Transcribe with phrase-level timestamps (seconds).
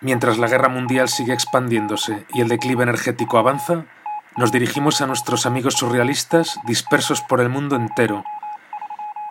[0.00, 3.86] Mientras la guerra mundial sigue expandiéndose y el declive energético avanza,
[4.36, 8.22] nos dirigimos a nuestros amigos surrealistas dispersos por el mundo entero,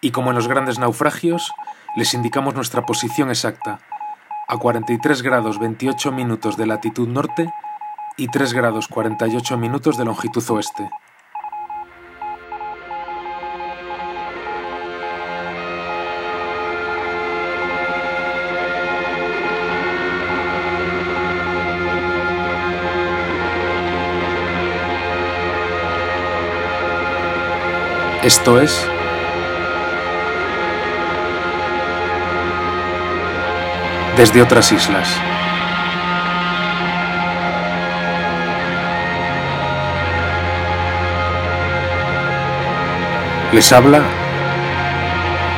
[0.01, 1.53] y como en los grandes naufragios,
[1.95, 3.79] les indicamos nuestra posición exacta,
[4.49, 7.49] a 43 grados 28 minutos de latitud norte
[8.17, 10.89] y 3 grados 48 minutos de longitud oeste.
[28.27, 28.85] Esto es
[34.17, 35.07] desde otras islas.
[43.53, 44.01] Les habla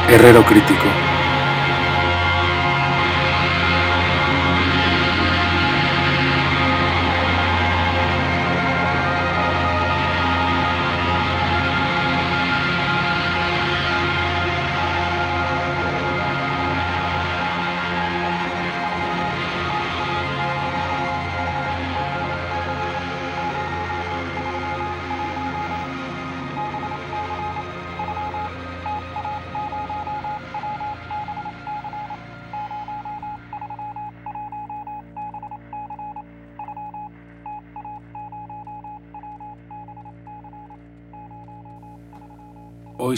[0.08, 1.09] Herrero Crítico.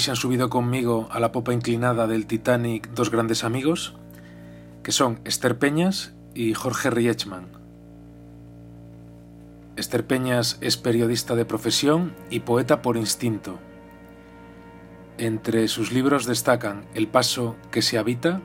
[0.02, 3.96] Se han subido conmigo a la popa inclinada del Titanic dos grandes amigos,
[4.84, 7.48] que son Esther Peñas y Jorge Riechman.
[9.76, 13.60] Esther Peñas es periodista de profesión y poeta por instinto.
[15.18, 18.42] Entre sus libros destacan El paso que se habita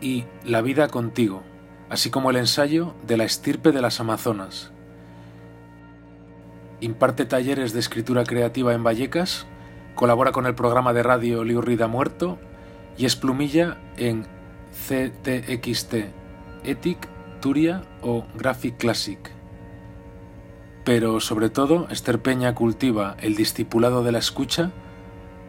[0.00, 1.42] y La vida contigo,
[1.88, 4.70] así como el ensayo de la estirpe de las Amazonas.
[6.80, 9.46] Imparte talleres de escritura creativa en Vallecas
[10.00, 12.38] Colabora con el programa de radio Liurrida Muerto
[12.96, 14.24] y es plumilla en
[14.72, 15.94] CTXT,
[16.64, 17.06] Ethic,
[17.42, 19.18] Turia o Graphic Classic.
[20.86, 24.70] Pero sobre todo, Esther Peña cultiva el discipulado de la escucha,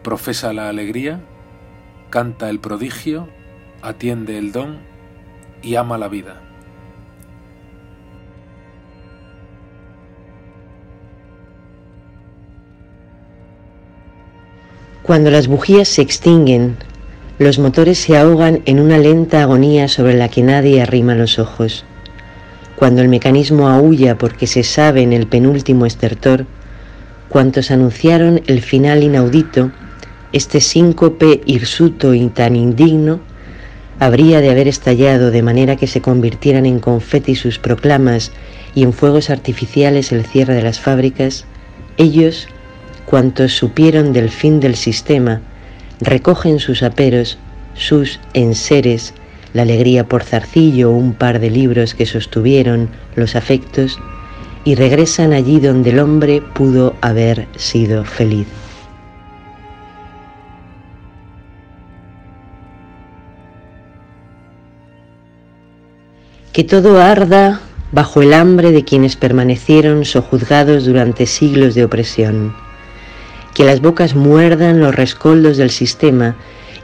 [0.02, 1.24] profesa la alegría,
[2.10, 3.30] canta el prodigio,
[3.80, 4.80] atiende el don
[5.62, 6.51] y ama la vida.
[15.12, 16.78] Cuando las bujías se extinguen,
[17.38, 21.84] los motores se ahogan en una lenta agonía sobre la que nadie arrima los ojos.
[22.76, 26.46] Cuando el mecanismo aúlla porque se sabe en el penúltimo estertor,
[27.28, 29.70] cuantos anunciaron el final inaudito,
[30.32, 33.20] este síncope hirsuto y tan indigno,
[33.98, 38.32] habría de haber estallado de manera que se convirtieran en confeti sus proclamas
[38.74, 41.44] y en fuegos artificiales el cierre de las fábricas,
[41.98, 42.48] ellos
[43.12, 45.42] cuantos supieron del fin del sistema,
[46.00, 47.36] recogen sus aperos,
[47.74, 49.12] sus enseres,
[49.52, 53.98] la alegría por zarcillo o un par de libros que sostuvieron los afectos,
[54.64, 58.46] y regresan allí donde el hombre pudo haber sido feliz.
[66.54, 67.60] Que todo arda
[67.92, 72.54] bajo el hambre de quienes permanecieron sojuzgados durante siglos de opresión
[73.54, 76.36] que las bocas muerdan los rescoldos del sistema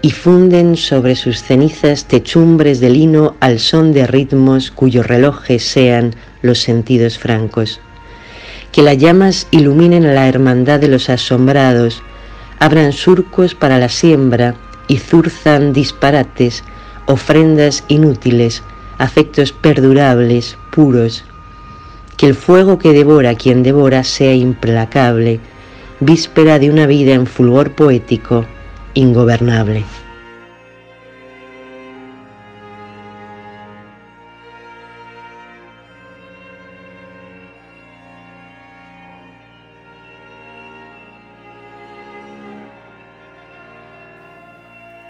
[0.03, 6.15] y funden sobre sus cenizas techumbres de lino al son de ritmos cuyos relojes sean
[6.43, 7.81] los sentidos francos.
[8.71, 12.03] Que las llamas iluminen a la hermandad de los asombrados,
[12.59, 14.55] abran surcos para la siembra
[14.89, 16.63] y zurzan disparates,
[17.07, 18.63] ofrendas inútiles,
[18.99, 21.25] afectos perdurables, puros.
[22.17, 25.41] Que el fuego que devora quien devora sea implacable,
[26.01, 28.45] víspera de una vida en fulgor poético,
[28.95, 29.85] ingobernable.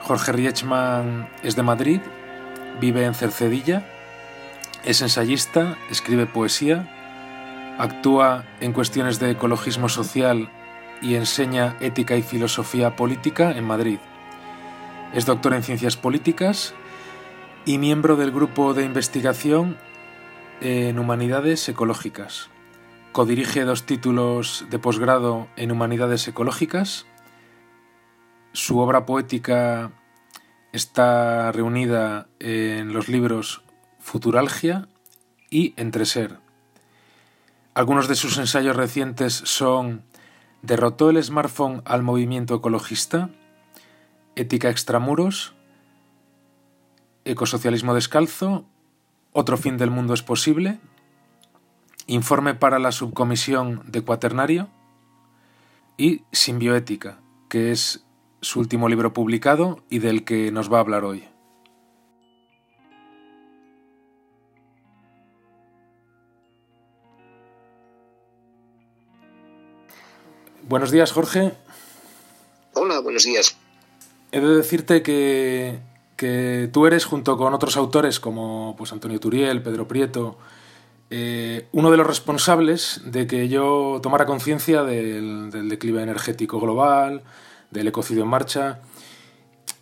[0.01, 2.01] Jorge Riechman es de Madrid,
[2.81, 3.85] vive en Cercedilla,
[4.83, 6.89] es ensayista, escribe poesía,
[7.79, 10.51] actúa en cuestiones de ecologismo social
[11.01, 13.99] y enseña ética y filosofía política en Madrid.
[15.15, 16.75] Es doctor en ciencias políticas
[17.65, 19.79] y miembro del grupo de investigación
[20.61, 22.51] en humanidades ecológicas.
[23.13, 27.07] Codirige dos títulos de posgrado en humanidades ecológicas.
[28.53, 29.93] Su obra poética
[30.73, 33.63] está reunida en los libros
[33.99, 34.89] Futuralgia
[35.51, 36.39] y Entreser.
[37.75, 40.03] Algunos de sus ensayos recientes son
[40.63, 43.31] ¿Derrotó el smartphone al movimiento ecologista?
[44.35, 45.55] Ética extramuros,
[47.25, 48.65] Ecosocialismo descalzo,
[49.33, 50.81] Otro fin del mundo es posible,
[52.07, 54.69] Informe para la subcomisión de Cuaternario
[55.99, 57.21] y Simbioética,
[57.51, 58.07] que es
[58.41, 61.29] su último libro publicado y del que nos va a hablar hoy.
[70.69, 71.55] Buenos días, Jorge.
[72.75, 73.57] Hola, buenos días.
[74.33, 75.81] He de decirte que,
[76.71, 80.37] tú eres, junto con otros autores como pues, Antonio Turiel, Pedro Prieto,
[81.09, 87.23] eh, uno de los responsables de que yo tomara conciencia del, declive energético global,
[87.71, 88.83] del ecocidio en marcha.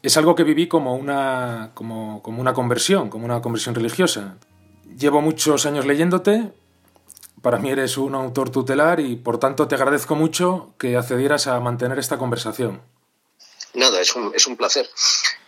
[0.04, 4.36] Es algo que viví como una, como una conversión, como una conversión religiosa.
[4.96, 6.52] Llevo muchos años leyéndote,
[7.42, 11.60] para mí eres un autor tutelar y por tanto te agradezco mucho que accedieras a
[11.60, 12.80] mantener esta conversación.
[13.74, 14.88] Nada, es un, es un placer.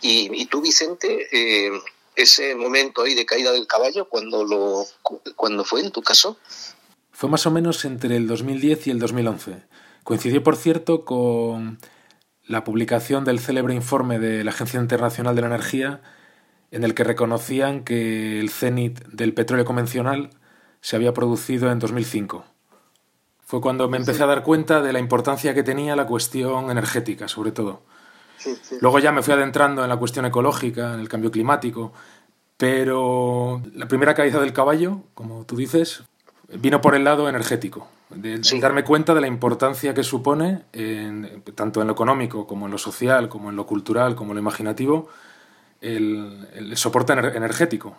[0.01, 1.71] Y, tú, Vicente, eh,
[2.15, 4.85] ese momento ahí de caída del caballo, cuando lo,
[5.35, 6.37] cuando fue en tu caso?
[7.11, 9.63] Fue más o menos entre el 2010 y el 2011.
[10.03, 11.79] Coincidió, por cierto, con
[12.45, 16.01] la publicación del célebre informe de la Agencia Internacional de la Energía,
[16.71, 20.29] en el que reconocían que el cenit del petróleo convencional
[20.81, 22.45] se había producido en 2005.
[23.45, 27.27] Fue cuando me empecé a dar cuenta de la importancia que tenía la cuestión energética,
[27.27, 27.81] sobre todo.
[28.79, 31.91] Luego ya me fui adentrando en la cuestión ecológica, en el cambio climático,
[32.57, 36.03] pero la primera caída del caballo, como tú dices,
[36.47, 40.63] vino por el lado energético, de, darme cuenta de la importancia que supone,
[41.55, 44.41] tanto en lo económico como en lo social, como en lo cultural, como en lo
[44.41, 45.09] imaginativo,
[45.81, 47.97] el soporte energético.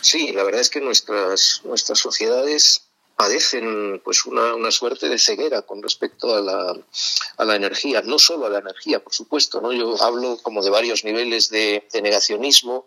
[0.00, 2.87] Sí, la verdad es que nuestras, nuestras sociedades
[3.18, 6.72] padecen pues una, una, suerte de ceguera con respecto a la,
[7.36, 9.72] a la, energía, no solo a la energía, por supuesto, ¿no?
[9.72, 12.86] Yo hablo como de varios niveles de, negacionismo,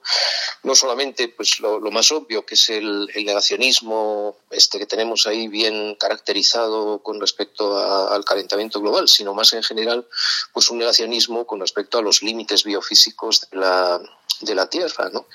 [0.63, 5.95] no solamente pues lo, más obvio que es el, negacionismo este que tenemos ahí bien
[5.95, 10.07] caracterizado con respecto al calentamiento global, sino más en general
[10.53, 14.01] pues un negacionismo con respecto a los límites biofísicos de la,
[14.41, 15.27] de la Tierra, ¿no?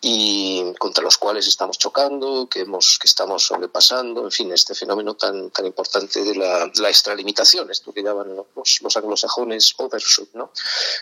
[0.00, 5.50] Y contra los cuales estamos chocando, que, hemos, que estamos sobrepasando, fin, este fenómeno tan,
[5.50, 10.52] tan importante de la, la extralimitación, esto que llaman los, los, anglosajones overshoot, ¿no?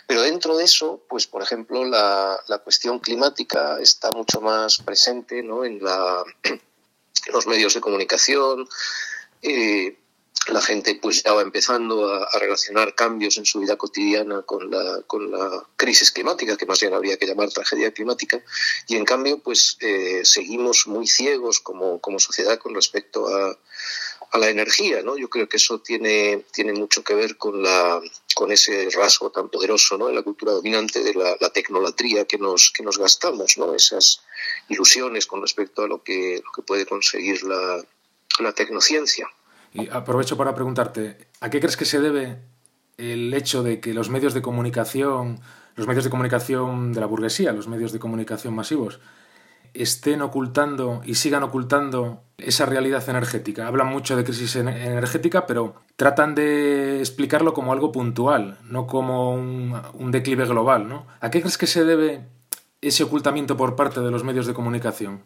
[0.06, 5.42] Pero dentro de eso, pues, por ejemplo, la, la cuestión climática está mucho más presente,
[5.42, 5.64] ¿no?
[5.64, 6.60] En, la, en
[7.32, 8.68] los medios de comunicación,
[9.42, 9.98] eh,
[10.48, 15.02] la gente pues ya va empezando a, relacionar cambios en su vida cotidiana con la,
[15.06, 18.42] con la crisis climática, que más bien habría que llamar tragedia climática,
[18.88, 23.56] y en cambio pues eh, seguimos muy ciegos como, como sociedad con respecto a,
[24.32, 25.16] a, la energía, ¿no?
[25.16, 28.00] Yo creo que eso tiene, tiene mucho que ver con, la,
[28.34, 30.08] con ese rasgo tan poderoso ¿no?
[30.08, 33.74] en la cultura dominante de la, la tecnolatría que nos, que nos gastamos, ¿no?
[33.74, 34.22] Esas
[34.68, 37.84] ilusiones con respecto a lo que, lo que puede conseguir la,
[38.40, 39.28] la tecnociencia.
[39.72, 42.38] Y aprovecho para preguntarte, ¿a qué crees que se debe
[42.98, 45.40] el hecho de que los medios de comunicación,
[45.76, 49.00] los medios de comunicación de la burguesía, los medios de comunicación masivos,
[49.74, 53.66] estén ocultando y sigan ocultando esa realidad energética.
[53.66, 59.80] Hablan mucho de crisis energética, pero tratan de explicarlo como algo puntual, no como un,
[59.94, 60.88] un, declive global.
[60.88, 61.06] ¿no?
[61.20, 62.26] ¿A qué crees que se debe
[62.82, 65.24] ese ocultamiento por parte de los medios de comunicación?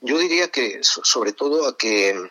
[0.00, 2.30] Yo diría que sobre todo a que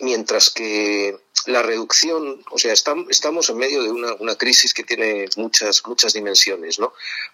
[0.00, 5.86] mientras que la reducción, o sea, estamos en medio de una, crisis que tiene muchas,
[5.86, 6.92] muchas dimensiones, ¿no?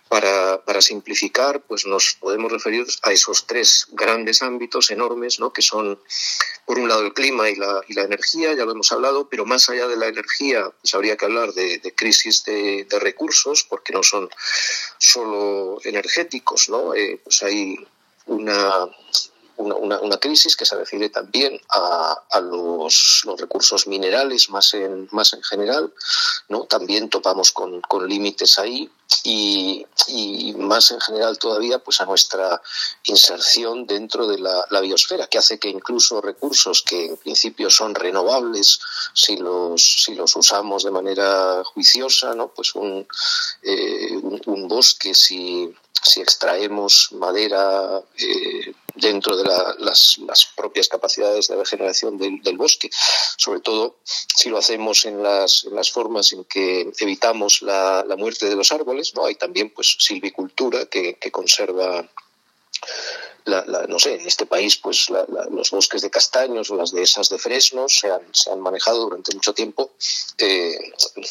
[0.08, 5.52] Para, simplificar, pues nos podemos referir a esos tres grandes ámbitos enormes, ¿no?
[5.52, 5.98] Que son,
[6.64, 9.44] por un lado, el clima y la, y la energía, ya lo hemos hablado, pero
[9.46, 14.02] más allá de la energía, pues habría que hablar de, crisis de, recursos, porque no
[14.02, 14.28] son
[14.98, 16.94] solo energéticos, ¿no?
[16.94, 17.76] Eh, pues hay
[18.26, 18.86] una
[19.56, 25.08] una, una, crisis que se refiere también a, a los, los, recursos minerales más en,
[25.12, 25.92] más en general,
[26.48, 26.64] ¿no?
[26.64, 28.90] También topamos con, con límites ahí
[29.22, 32.60] y, y, más en general todavía pues a nuestra
[33.04, 37.94] inserción dentro de la, la, biosfera, que hace que incluso recursos que en principio son
[37.94, 38.80] renovables
[39.14, 42.48] si los, si los usamos de manera juiciosa, ¿no?
[42.48, 43.06] Pues un,
[43.62, 45.72] eh, un, un bosque si
[46.02, 50.18] si extraemos madera eh, dentro de las,
[50.56, 52.90] propias capacidades de regeneración del, del, bosque,
[53.36, 58.16] sobre todo si lo hacemos en las, en las formas en que evitamos la, la,
[58.16, 59.26] muerte de los árboles, ¿no?
[59.26, 62.08] Hay también pues silvicultura que conserva
[63.46, 65.08] no sé, en este país, pues
[65.50, 69.34] los bosques de castaños o las dehesas de fresnos se han, se han manejado durante
[69.34, 69.92] mucho tiempo
[70.38, 70.76] eh,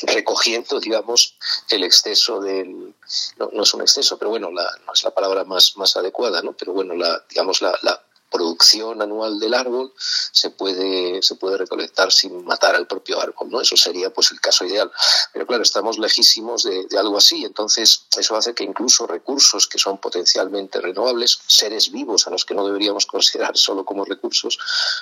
[0.03, 1.36] recogiendo, digamos,
[1.69, 2.93] el exceso del...
[3.38, 6.53] No, es un exceso, pero bueno, la, no es la palabra más, más adecuada, ¿no?
[6.53, 8.01] Pero bueno, la, digamos, la, la
[8.36, 13.62] producción anual del árbol se puede, se puede recolectar sin matar al propio árbol, ¿no?
[13.62, 14.92] Eso sería pues el caso ideal.
[15.32, 20.00] Pero claro, estamos lejísimos de, algo así, entonces eso hace que incluso recursos que son
[20.00, 24.60] potencialmente renovables, seres vivos a los que no deberíamos considerar solo como recursos,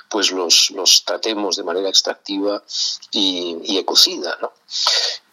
[0.10, 2.63] pues los, los tratemos de manera extractiva
[3.12, 4.52] y, ecocida, ¿no?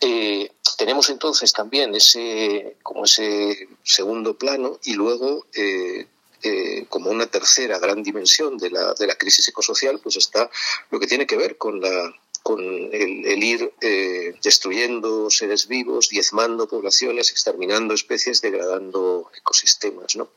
[0.00, 6.08] Eh, tenemos entonces también ese como ese segundo plano y luego eh,
[6.42, 10.50] eh, como una tercera gran dimensión de la, de la crisis ecosocial, pues está
[10.90, 16.66] lo que tiene que ver con la con el, ir eh, destruyendo seres vivos, diezmando
[16.66, 20.30] poblaciones, exterminando especies, degradando ecosistemas, ¿no?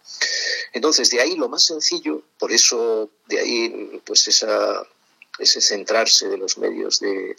[0.74, 4.86] Entonces, de ahí lo más sencillo, por eso de ahí pues esa,
[5.40, 7.38] ese centrarse de los medios de,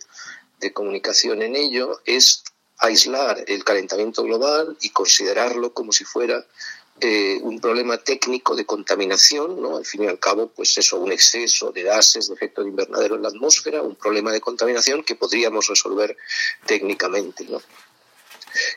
[0.60, 2.42] de comunicación en ello, es
[2.78, 6.44] aislar el calentamiento global y considerarlo como si fuera
[7.00, 9.76] eh, un problema técnico de contaminación, ¿no?
[9.76, 13.16] Al fin y al cabo, pues eso, un exceso de gases de efecto de invernadero
[13.16, 16.16] en la atmósfera, un problema de contaminación que podríamos resolver
[16.66, 17.60] técnicamente, ¿no?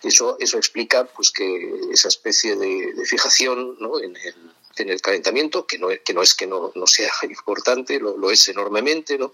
[0.02, 4.00] Eso, eso explica pues que esa especie de, fijación ¿no?
[4.00, 4.36] en, el,
[4.78, 8.32] en el calentamiento, que no, que no es que no, no sea importante, lo, lo,
[8.32, 9.32] es enormemente, ¿no?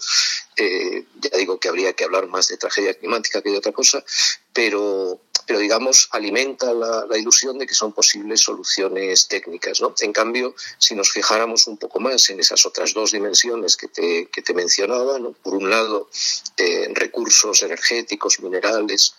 [0.58, 4.04] Eh, ya digo que habría que hablar más de tragedia climática que de otra cosa,
[4.52, 9.82] pero, pero digamos, alimenta la, ilusión de que son posibles soluciones técnicas.
[9.82, 9.94] ¿no?
[10.00, 14.30] En cambio, si nos fijáramos un poco más en esas otras dos dimensiones que te,
[14.32, 16.10] que te mencionaba, por un lado,
[16.58, 19.16] eh, recursos energéticos, minerales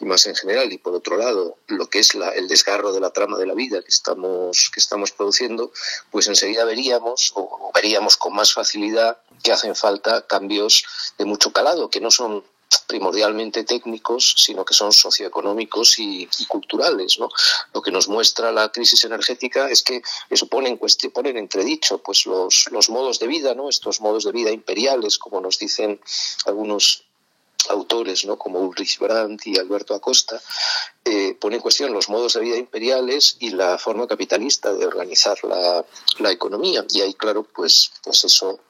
[0.00, 3.00] y más en general, y por otro lado, lo que es la, el desgarro de
[3.00, 5.72] la trama de la vida que estamos, que estamos produciendo,
[6.10, 10.84] pues enseguida veríamos o veríamos con más facilidad que hacen falta cambios
[11.18, 12.44] de mucho calado, que no son
[12.86, 17.18] primordialmente técnicos, sino que son socioeconómicos y, culturales.
[17.18, 17.28] ¿no?
[17.72, 21.38] Lo que nos muestra la crisis energética es que eso pone en, cuestión, pone en
[21.38, 23.68] entredicho pues, los, los modos de vida, ¿no?
[23.68, 26.00] estos modos de vida imperiales, como nos dicen
[26.46, 27.04] algunos
[27.68, 28.36] autores ¿no?
[28.36, 30.40] como Ulrich Brandt y Alberto Acosta,
[31.04, 35.38] eh, pone en cuestión los modos de vida imperiales y la forma capitalista de organizar
[35.44, 35.84] la,
[36.18, 36.84] la economía.
[36.90, 38.60] Y ahí, claro, pues, pues eso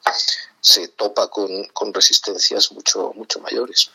[0.63, 3.91] se topa con, con, resistencias mucho, mucho mayores.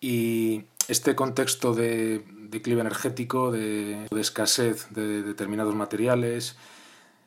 [0.00, 6.56] Y este contexto de declive energético, de, de escasez de determinados materiales,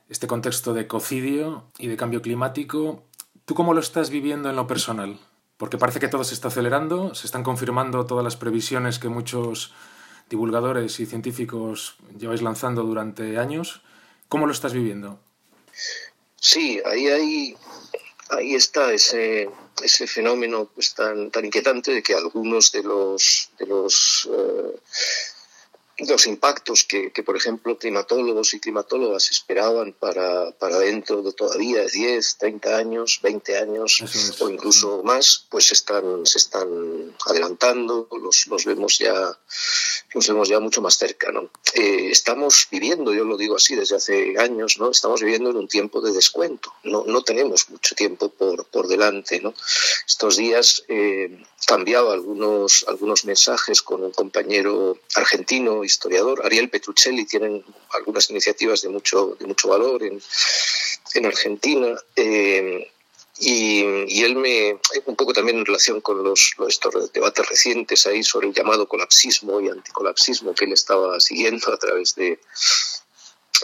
[0.09, 3.03] este contexto de ecocidio y de cambio climático,
[3.45, 5.19] ¿tú cómo lo estás viviendo en lo personal?
[5.57, 9.73] Porque parece que todo se está acelerando, se están confirmando todas las previsiones que muchos
[10.29, 13.81] divulgadores y científicos lleváis lanzando durante años.
[14.27, 15.19] ¿Cómo lo estás viviendo?
[16.35, 17.57] Sí, ahí hay
[18.29, 19.49] ahí está ese,
[19.83, 24.79] ese fenómeno pues, tan, tan inquietante de que algunos de los, de los eh,
[26.07, 31.85] los impactos que, que, por ejemplo, climatólogos y climatólogas esperaban para, para dentro de todavía
[31.85, 34.03] 10, 30 años, 20 años
[34.39, 39.37] o incluso más, pues están, se están adelantando, los, los vemos ya
[40.13, 41.31] los vemos ya mucho más cerca.
[41.31, 41.49] ¿no?
[41.73, 44.91] Eh, estamos viviendo, yo lo digo así desde hace años, ¿no?
[44.91, 49.39] estamos viviendo en un tiempo de descuento, no, no tenemos mucho tiempo por, por delante.
[49.41, 49.53] ¿no?
[50.07, 57.63] Estos días eh, cambiaba algunos, algunos mensajes con un compañero argentino, historiador, Ariel Petruccelli, tienen
[57.91, 60.21] algunas iniciativas de mucho, de mucho valor en,
[61.13, 61.95] en Argentina.
[62.15, 62.91] Eh,
[63.41, 68.21] y, y, él me, un poco también en relación con los, estos debates recientes ahí
[68.21, 72.37] sobre el llamado colapsismo y anticolapsismo que él estaba siguiendo a través de,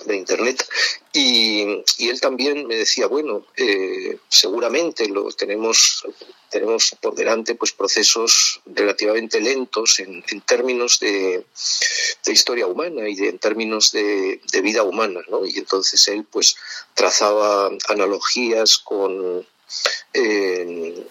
[0.05, 0.67] de Internet.
[1.13, 6.05] Y, y, él también me decía, bueno, eh, seguramente lo tenemos,
[6.49, 11.45] tenemos por delante pues, procesos relativamente lentos en, en términos de,
[12.25, 15.21] de, historia humana y en términos de, de vida humana.
[15.29, 15.45] ¿no?
[15.45, 16.57] Y entonces él pues,
[16.93, 19.45] trazaba analogías con
[20.13, 21.05] eh,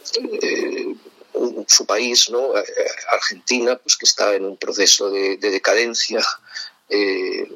[1.67, 2.57] su país, ¿no?
[2.57, 2.65] Eh,
[3.13, 6.23] Argentina, pues que está en un proceso de, decadencia
[6.89, 7.51] eh,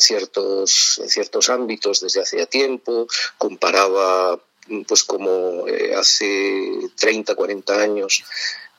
[0.00, 3.06] ciertos, en ciertos ámbitos desde hace tiempo,
[3.38, 4.40] comparaba
[4.88, 5.64] pues como
[5.96, 8.24] hace 30, 40 años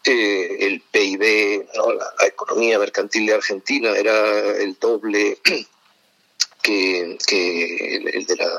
[0.07, 5.39] el PIB, la, economía mercantil de Argentina era el doble
[6.61, 8.51] que, que el de la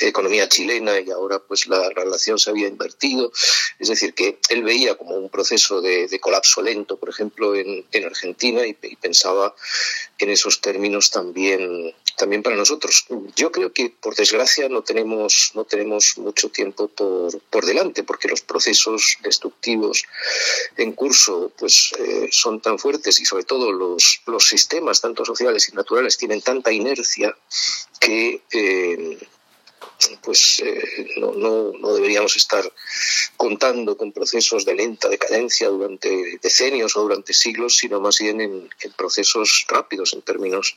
[0.00, 3.32] economía chilena y ahora pues la relación se había invertido.
[3.78, 8.04] Es decir, que él veía como un proceso de, colapso lento, por ejemplo, en, en
[8.04, 9.54] Argentina y, pensaba
[10.18, 13.06] en esos términos también también para nosotros.
[13.36, 18.28] Yo creo que por desgracia no tenemos, no tenemos mucho tiempo por, por delante, porque
[18.28, 20.04] los procesos destructivos
[20.76, 25.68] en curso pues, eh, son tan fuertes y sobre todo los, los sistemas, tanto sociales
[25.68, 27.34] y naturales, tienen tanta inercia
[28.00, 29.18] que eh,
[30.22, 32.70] pues eh, no, no, no, deberíamos estar
[33.36, 38.70] contando con procesos de lenta decadencia durante decenios o durante siglos, sino más bien en,
[38.96, 40.76] procesos rápidos en términos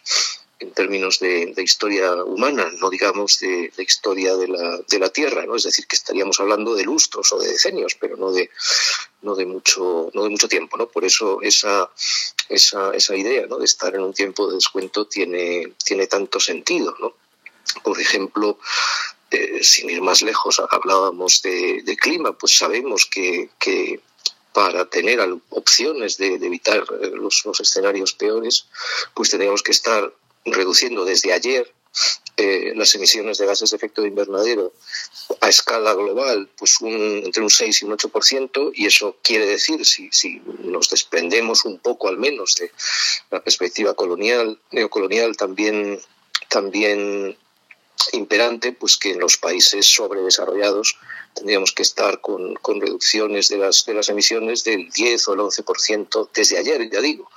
[0.60, 5.56] en términos de, historia humana, no digamos de, historia de la, de la, Tierra, ¿no?
[5.56, 8.52] Es decir, que estaríamos hablando de lustros o de decenios, pero no de,
[9.24, 10.88] no de mucho, no de mucho tiempo, ¿no?
[10.88, 11.90] Por eso esa,
[12.48, 13.58] esa, esa idea, ¿no?
[13.58, 17.16] De estar en un tiempo de descuento tiene, tiene tanto sentido, ¿no?
[17.84, 18.58] Por ejemplo,
[19.32, 23.50] eh, sin ir más lejos, hablábamos de, clima, pues sabemos que,
[24.52, 28.68] para tener opciones de, evitar eh, los, escenarios peores,
[29.14, 30.14] pues tenemos que estar
[30.44, 31.72] reduciendo desde ayer
[32.36, 34.74] eh, las emisiones de gases de efecto de invernadero
[35.40, 40.10] a escala global, pues entre un 6 y un 8%, y eso quiere decir, si,
[40.12, 42.72] si nos desprendemos un poco al menos de
[43.30, 46.02] la perspectiva colonial, neocolonial, también,
[46.50, 47.38] también
[48.14, 50.98] imperante, pues que en los países sobredesarrollados
[51.34, 56.30] tendríamos que estar con, reducciones de las, de las emisiones del 10 o el 11%
[56.34, 57.30] desde ayer, ya digo.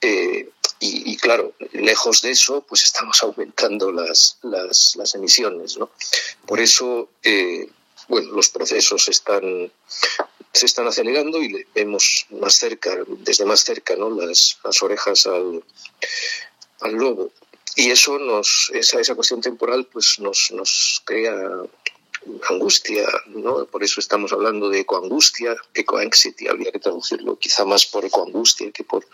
[0.00, 0.48] Eh,
[0.84, 5.76] y, claro, lejos de eso, pues estamos aumentando las, las, emisiones.
[5.76, 5.90] ¿no?
[6.46, 7.68] Por eso, eh,
[8.08, 9.70] bueno, los procesos están,
[10.52, 14.10] se están acelerando y vemos más cerca, desde más cerca, ¿no?
[14.10, 15.62] las, las orejas al,
[16.80, 17.30] al lobo
[17.76, 21.34] y eso nos, esa, esa cuestión temporal pues nos, nos crea
[22.48, 23.66] angustia, ¿no?
[23.66, 28.84] Por eso estamos hablando de ecoangustia, ecoanxiety, habría que traducirlo quizá más por ecoangustia que
[28.84, 29.06] por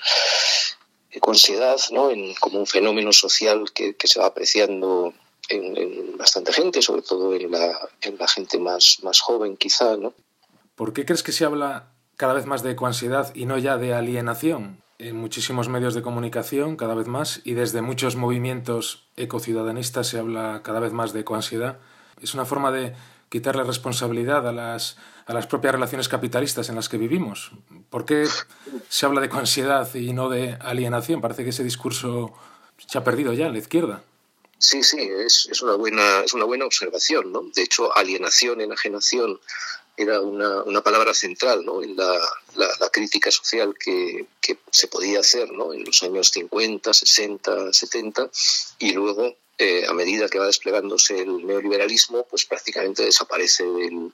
[1.11, 2.11] ecoansiedad, ¿no?
[2.11, 5.15] En, como un fenómeno social que, que se va apreciando
[5.49, 9.97] en, en, bastante gente, sobre todo en la, en la gente más, más joven quizá,
[9.97, 10.13] ¿no?
[10.75, 13.95] ¿Por qué crees que se habla cada vez más de ecoansiedad y no ya de
[13.95, 14.83] alienación?
[14.99, 20.61] En muchísimos medios de comunicación cada vez más y desde muchos movimientos ecociudadanistas se habla
[20.65, 21.79] cada vez más de ecoansiedad.
[22.21, 22.95] Es una forma de
[23.29, 27.53] quitarle responsabilidad a las, a las propias relaciones capitalistas en las que vivimos.
[27.91, 28.27] ¿Por qué
[28.89, 31.21] se habla de ecoansiedad y no de alienación?
[31.21, 32.35] Parece que ese discurso
[32.77, 34.03] se ha perdido ya en la izquierda.
[34.59, 37.31] Sí, sí, es, es, una, buena, es una buena observación.
[37.33, 37.43] ¿no?
[37.55, 39.39] De hecho, alienación, enajenación
[39.99, 41.83] era una, una palabra central ¿no?
[41.83, 42.17] en la,
[42.55, 45.75] la, crítica social que, que, se podía hacer ¿no?
[45.75, 48.31] en los años 50, 60, 70
[48.79, 54.13] y luego eh, a medida que va desplegándose el neoliberalismo, pues prácticamente desaparece del,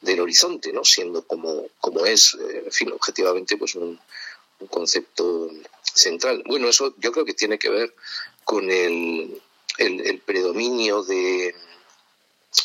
[0.00, 0.84] del horizonte, ¿no?
[0.84, 4.00] siendo como, como es, eh, en fin, objetivamente, pues un,
[4.58, 5.52] un, concepto
[5.84, 6.42] central.
[6.46, 7.94] Bueno, eso yo creo que tiene que ver
[8.42, 9.40] con el,
[9.78, 11.54] el, el predominio de,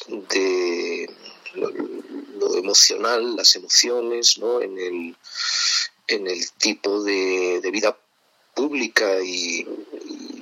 [0.07, 1.07] de
[1.55, 4.61] lo, emocional, las emociones, ¿no?
[4.61, 5.15] en, el,
[6.07, 7.97] en el tipo de, vida
[8.53, 9.67] pública y,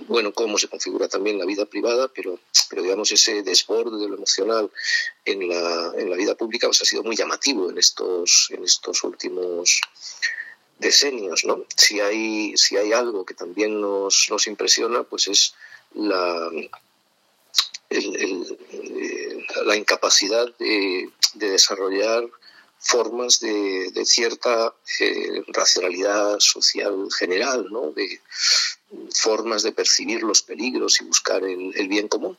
[0.07, 2.39] bueno, cómo se configura también la vida privada, pero,
[2.69, 4.71] pero digamos ese desborde de lo emocional
[5.25, 9.03] en la, en la vida pública pues, ha sido muy llamativo en estos, en estos
[9.03, 9.81] últimos
[10.79, 11.65] decenios, ¿no?
[11.75, 15.55] Si hay, si hay algo que también nos, nos impresiona, pues es
[15.93, 16.49] la,
[19.65, 22.23] la incapacidad de, desarrollar
[22.79, 27.91] formas de, cierta eh, racionalidad social general, ¿no?
[27.91, 28.21] de
[29.13, 32.37] formas de percibir los peligros y buscar el, bien común.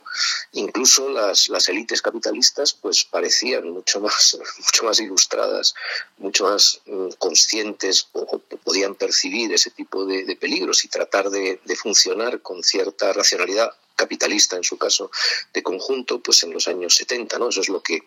[0.52, 5.74] Incluso las, élites capitalistas pues parecían mucho más, mucho más ilustradas,
[6.18, 12.40] mucho más mm, conscientes o, podían percibir ese tipo de, peligros y tratar de funcionar
[12.40, 15.10] con cierta racionalidad capitalista en su caso
[15.52, 17.48] de conjunto, pues en los años 70, ¿no?
[17.48, 18.02] Eso es lo que,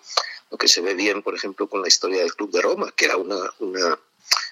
[0.49, 3.05] lo que se ve bien, por ejemplo, con la historia del Club de Roma, que
[3.05, 3.99] era una, una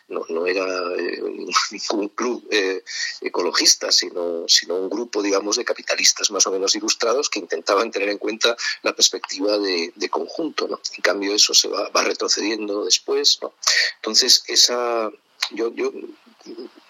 [0.09, 1.21] no, no era eh,
[1.71, 2.83] ningún club eh,
[3.21, 8.09] ecologista, sino, sino un grupo, digamos, de capitalistas más o menos ilustrados que intentaban tener
[8.09, 10.79] en cuenta la perspectiva de, de conjunto, ¿no?
[10.95, 13.53] En cambio, eso se va, va retrocediendo después, ¿no?
[13.97, 15.11] Entonces, esa,
[15.51, 15.91] yo, yo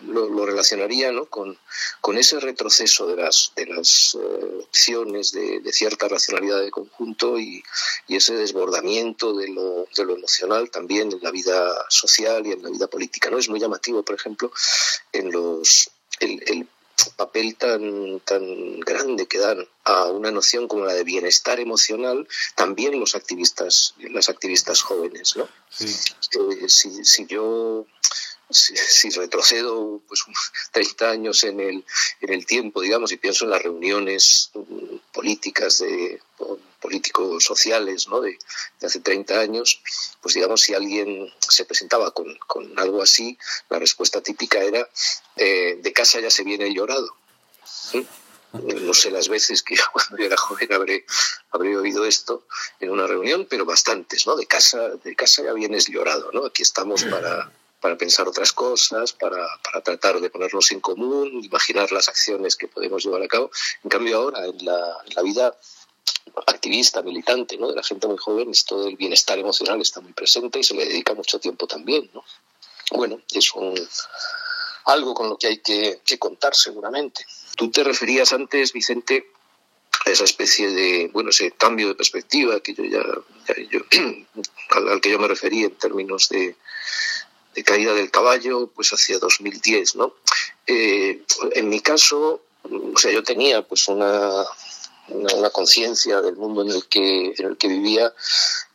[0.02, 1.26] lo, relacionaría ¿no?
[1.26, 1.58] con,
[2.02, 7.64] con, ese retroceso de las, de las eh, opciones de, cierta racionalidad de conjunto y,
[8.08, 12.64] y ese desbordamiento de lo, de lo, emocional también en la vida social y en
[12.64, 13.30] la vida política.
[13.30, 13.38] ¿no?
[13.38, 14.52] Es muy llamativo, por ejemplo,
[15.12, 16.68] en los, el, el
[17.16, 23.00] papel tan, tan grande que dan a una noción como la de bienestar emocional también
[23.00, 25.48] los activistas las activistas jóvenes no
[26.68, 27.86] si, si yo
[28.50, 30.24] si, retrocedo pues
[30.72, 31.86] 30 años en el,
[32.22, 36.22] en el tiempo, digamos, y pienso en las reuniones mm, políticas de
[36.80, 38.22] políticos sociales ¿no?
[38.22, 38.38] de,
[38.82, 39.82] hace 30 años,
[40.22, 43.38] pues digamos, si alguien se presentaba con, con algo así,
[43.70, 44.88] la respuesta típica era
[45.36, 47.16] eh, de casa ya se viene llorado.
[48.54, 51.06] No sé las veces que cuando yo era joven habré,
[51.52, 52.46] habré oído esto
[52.80, 54.36] en una reunión, pero bastantes, ¿no?
[54.36, 56.46] De casa, de casa ya vienes llorado, ¿no?
[56.46, 61.92] Aquí estamos para, para pensar otras cosas, para, para, tratar de ponernos en común, imaginar
[61.92, 63.52] las acciones que podemos llevar a cabo.
[63.84, 65.56] En cambio ahora, en la, vida
[66.48, 67.70] activista, militante, ¿no?
[67.70, 70.86] De la gente muy joven, esto del bienestar emocional está muy presente y se le
[70.86, 72.24] dedica mucho tiempo también, ¿no?
[72.92, 73.76] Bueno, es un,
[74.86, 77.26] algo con lo que hay que, que contar seguramente.
[77.56, 79.32] Tú te referías antes, Vicente,
[80.06, 83.04] a esa especie de, bueno, ese cambio de perspectiva que yo ya,
[83.70, 83.82] yo,
[84.70, 86.56] al, que yo me referí en términos de,
[87.58, 90.14] de, caída del caballo, pues hacia 2010, ¿no?
[90.68, 94.46] Eh, en mi caso, o sea, yo tenía pues una,
[95.10, 98.14] una, conciencia del mundo en el que, en el que vivía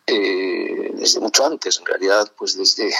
[0.06, 2.92] eh, desde mucho antes, en realidad, pues desde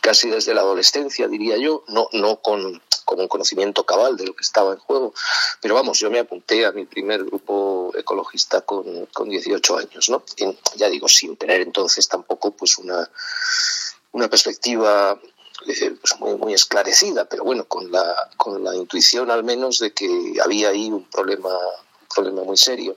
[0.00, 2.80] casi desde la adolescencia, diría yo, no, no con,
[3.14, 5.12] un conocimiento cabal de lo que estaba en juego,
[5.60, 10.22] pero vamos, yo me apunté a mi primer grupo ecologista con, con 18 años, ¿no?
[10.76, 13.10] ya digo, sin tener entonces tampoco pues una,
[14.12, 15.20] una perspectiva
[15.66, 19.92] eh, pues muy, muy esclarecida, pero bueno, con la, con la intuición al menos de
[19.92, 21.50] que había ahí un problema
[22.12, 22.96] problema muy serio.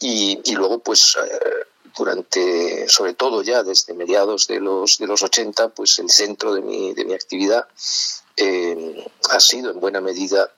[0.00, 5.22] Y, y luego, pues, eh, durante, sobre todo ya desde mediados de los, de los
[5.22, 7.66] 80, pues el centro de mi, de mi actividad
[8.36, 10.50] eh, ha sido en buena medida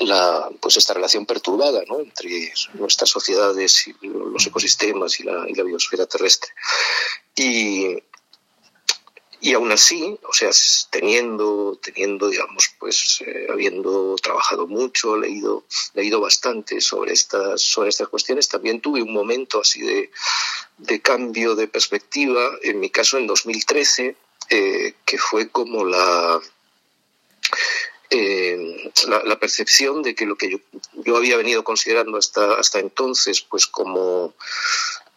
[0.00, 2.00] la, pues esta relación perturbada ¿no?
[2.00, 6.52] entre nuestras sociedades y los ecosistemas y la, y la biosfera terrestre.
[7.34, 8.02] Y,
[9.44, 10.50] y aún así, o sea,
[10.90, 18.06] teniendo, teniendo digamos, pues eh, habiendo trabajado mucho, leído, leído bastante sobre estas, sobre estas
[18.06, 20.12] cuestiones, también tuve un momento así de,
[20.78, 24.14] de cambio de perspectiva, en mi caso en 2013,
[24.50, 26.40] eh, que fue como la,
[28.10, 30.58] eh, la, la, percepción de que lo que yo,
[31.04, 34.34] yo había venido considerando hasta, hasta entonces, pues como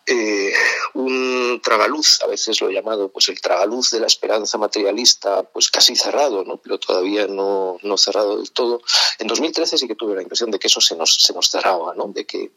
[0.08, 0.54] eh,
[0.94, 5.72] un tragaluz, a veces lo he llamado pues el tragaluz de la esperanza materialista, pues
[5.72, 6.58] casi cerrado, ¿no?
[6.58, 8.82] pero todavía no, no cerrado del todo.
[9.18, 11.96] En 2013 sí que tuve la impresión de que eso se nos, se nos cerraba,
[11.96, 12.08] ¿no?
[12.10, 12.52] de que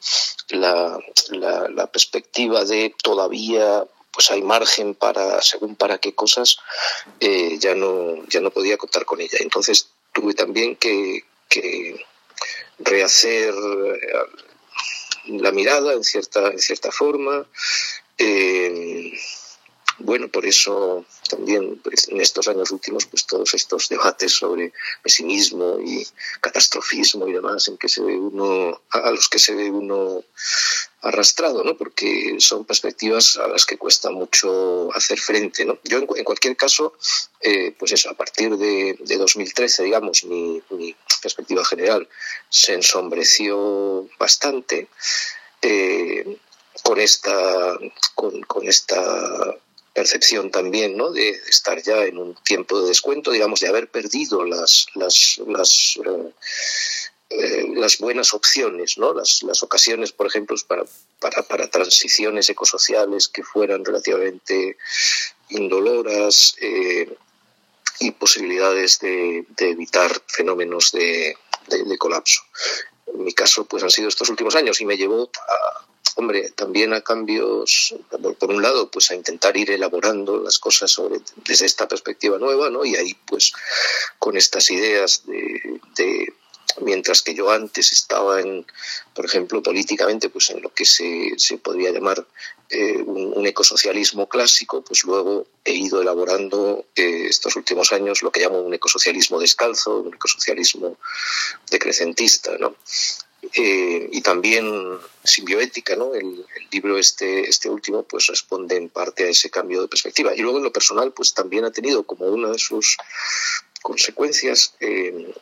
[0.50, 0.98] la,
[1.30, 6.58] la, perspectiva de todavía pues hay margen para según para qué cosas
[7.20, 12.04] eh, ya no ya no podía contar con ella entonces tuve también que, que
[12.78, 13.54] rehacer
[15.28, 17.46] la mirada en cierta, en cierta forma.
[18.16, 19.12] Eh,
[19.98, 25.78] bueno, por eso también pues, en estos años últimos, pues todos estos debates sobre pesimismo
[25.80, 26.06] y
[26.40, 30.24] catastrofismo y demás, en que se ve uno, a los que se ve uno
[31.02, 31.76] arrastrado, ¿no?
[31.76, 35.78] Porque son perspectivas a las que cuesta mucho hacer frente, ¿no?
[35.84, 36.94] Yo, en, cualquier caso,
[37.40, 40.62] eh, pues eso, a partir de, 2013, digamos, mi,
[41.20, 42.08] perspectiva general
[42.48, 44.88] se ensombreció bastante.
[45.60, 46.38] Eh,
[46.84, 47.76] con esta,
[48.14, 49.58] con esta
[49.98, 51.10] percepción también ¿no?
[51.10, 55.98] de estar ya en un tiempo de descuento, digamos, de haber perdido las, las, las,
[56.06, 56.32] eh,
[57.30, 59.12] eh, buenas opciones, ¿no?
[59.12, 60.84] las, las ocasiones, por ejemplo, para,
[61.18, 64.76] para, para transiciones ecosociales que fueran relativamente
[65.48, 67.12] indoloras eh,
[67.98, 72.42] y posibilidades de, de evitar fenómenos de, de, de colapso.
[73.08, 76.92] En mi caso, pues han sido estos últimos años y me llevó a, hombre, también
[76.92, 77.94] a cambios,
[78.40, 82.70] por un lado, pues a intentar ir elaborando las cosas sobre, desde esta perspectiva nueva,
[82.70, 82.84] ¿no?
[82.84, 83.52] Y ahí, pues,
[84.18, 86.34] con estas ideas de, de
[86.80, 88.66] mientras que yo antes estaba en,
[89.14, 92.26] por ejemplo, políticamente, pues en lo que se, se podría llamar
[92.70, 98.32] eh, un, un, ecosocialismo clásico, pues luego he ido elaborando eh, estos últimos años lo
[98.32, 100.98] que llamo un ecosocialismo descalzo, un ecosocialismo
[101.70, 102.74] decrecentista, ¿no?
[103.42, 106.14] Eh, y también simbioética, ¿no?
[106.14, 110.34] El, el, libro este, este último pues responde en parte a ese cambio de perspectiva.
[110.34, 112.96] Y luego en lo personal pues también ha tenido como una de sus
[113.82, 115.32] consecuencias eh,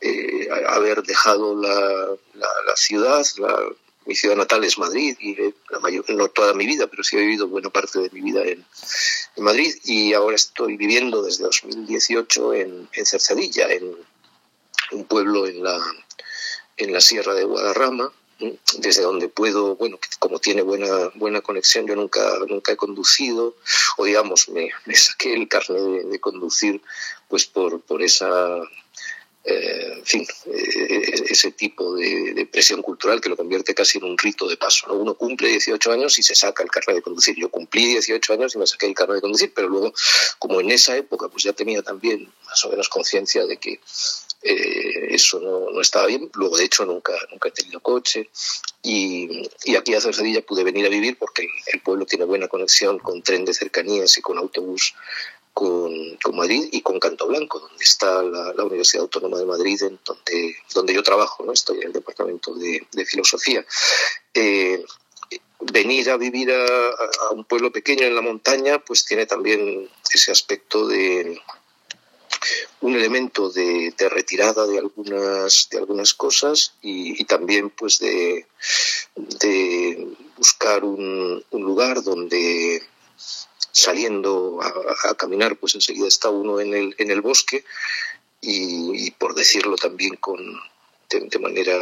[0.00, 3.58] eh, haber dejado la, la, ciudad, la,
[4.04, 5.36] mi ciudad natal es Madrid y
[5.70, 8.42] la mayor, no toda mi vida, pero sí he vivido buena parte de mi vida
[8.42, 8.64] en,
[9.36, 13.96] en Madrid y ahora estoy viviendo desde 2018 en, en Cercedilla, en
[14.92, 15.80] un pueblo en la
[16.76, 18.12] en la Sierra de Guadarrama,
[18.78, 23.56] desde donde puedo, bueno, como tiene buena, buena conexión, yo nunca, nunca he conducido,
[23.96, 26.82] o digamos, me, saqué el carnet de, conducir
[27.28, 28.60] pues por, por esa
[29.46, 34.16] eh, en fin, eh, ese tipo de, presión cultural que lo convierte casi en un
[34.16, 34.90] rito de paso.
[34.94, 37.36] Uno cumple 18 años y se saca el carnet de conducir.
[37.36, 39.92] Yo cumplí 18 años y me saqué el carnet de conducir, pero luego,
[40.38, 43.80] como en esa época, pues ya tenía también más o menos conciencia de que
[44.44, 46.30] eh, eso no, estaba bien.
[46.34, 48.28] Luego, de hecho, nunca, nunca he tenido coche.
[48.82, 53.22] Y, aquí a Cercedilla pude venir a vivir porque el pueblo tiene buena conexión con
[53.22, 54.94] tren de cercanías y con autobús
[55.54, 60.56] con, Madrid y con Canto Blanco, donde está la, Universidad Autónoma de Madrid, en donde,
[60.74, 61.52] donde yo trabajo, ¿no?
[61.52, 63.64] estoy en el Departamento de, Filosofía.
[64.34, 64.84] Eh,
[65.60, 70.88] venir a vivir a, un pueblo pequeño en la montaña, pues tiene también ese aspecto
[70.88, 71.40] de
[72.80, 78.46] un elemento de, retirada de algunas de algunas cosas y, también pues de,
[80.36, 82.82] buscar un, un lugar donde
[83.74, 87.64] saliendo a, caminar, pues enseguida está uno en el, en el bosque
[88.40, 90.38] y, por decirlo también con,
[91.10, 91.78] de, manera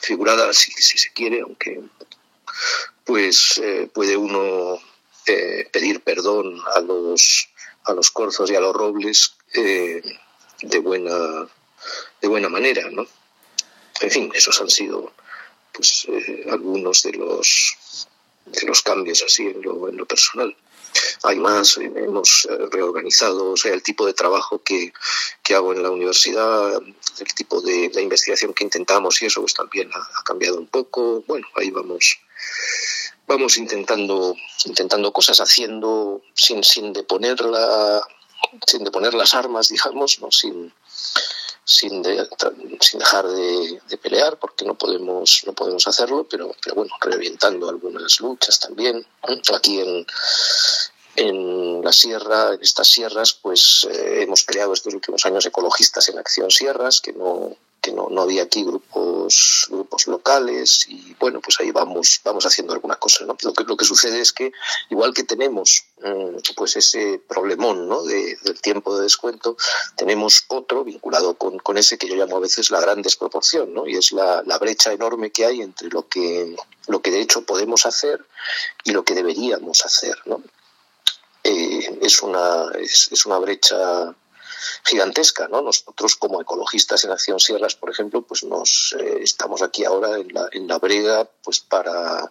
[0.00, 1.80] figurada, si, si, se quiere, aunque
[3.04, 4.78] pues eh, puede uno
[5.26, 7.48] eh, pedir perdón a los,
[7.84, 10.02] a los corzos y a los robles eh,
[10.62, 11.48] de, buena,
[12.20, 13.06] de buena manera, ¿no?
[14.00, 15.12] En fin, esos han sido
[15.72, 16.06] pues
[16.50, 18.08] algunos de los
[18.46, 20.54] de los cambios así en lo, en lo personal.
[21.22, 24.92] Hay más, hemos eh, reorganizado, el tipo de trabajo que,
[25.42, 29.90] que hago en la universidad, el tipo de, investigación que intentamos y eso pues también
[29.94, 31.24] ha, cambiado un poco.
[31.26, 32.18] Bueno, ahí vamos
[33.26, 38.02] vamos intentando intentando cosas haciendo sin sin deponer la
[38.66, 40.72] sin deponer las armas digamos no sin
[41.64, 42.02] sin,
[42.80, 48.20] sin dejar de, pelear, porque no podemos, no podemos hacerlo, pero, pero bueno, revientando algunas
[48.20, 49.06] luchas también.
[49.54, 50.06] Aquí en,
[51.16, 56.18] en la sierra, en estas sierras, pues eh, hemos creado estos últimos años ecologistas en
[56.18, 61.58] acción sierras, que no, que no, no, había aquí grupos grupos locales y bueno pues
[61.60, 63.36] ahí vamos vamos haciendo alguna cosa ¿no?
[63.42, 64.52] lo que lo que sucede es que
[64.88, 68.04] igual que tenemos mm, pues ese problemón ¿no?
[68.04, 69.56] de, del tiempo de descuento
[69.96, 73.86] tenemos otro vinculado con, con, ese que yo llamo a veces la gran desproporción ¿no?
[73.88, 76.54] y es la, la brecha enorme que hay entre lo que
[76.86, 78.24] lo que de hecho podemos hacer
[78.84, 80.40] y lo que deberíamos hacer ¿no?
[81.42, 84.14] Eh, es una es, es una brecha
[84.84, 85.62] gigantesca, ¿no?
[85.62, 90.32] Nosotros como ecologistas en Acción Sierras, por ejemplo, pues nos eh, estamos aquí ahora en
[90.32, 92.30] la, en la brega, pues para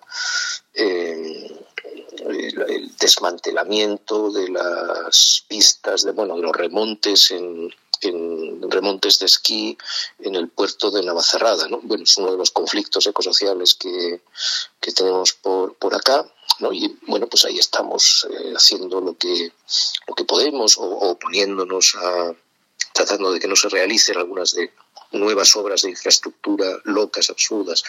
[0.74, 1.66] eh,
[2.28, 9.78] el, desmantelamiento de las pistas, de bueno, de los remontes en, en remontes de esquí
[10.20, 11.80] en el puerto de Navacerrada, ¿no?
[11.82, 14.22] Bueno, es uno de los conflictos ecosociales que,
[14.80, 16.26] que tenemos por, por acá
[16.72, 19.52] y bueno, pues ahí estamos eh, haciendo lo que,
[20.08, 22.36] lo que podemos o, o, poniéndonos a
[22.94, 24.72] tratando de que no se realicen algunas de
[25.12, 27.84] nuevas obras de infraestructura locas, absurdas,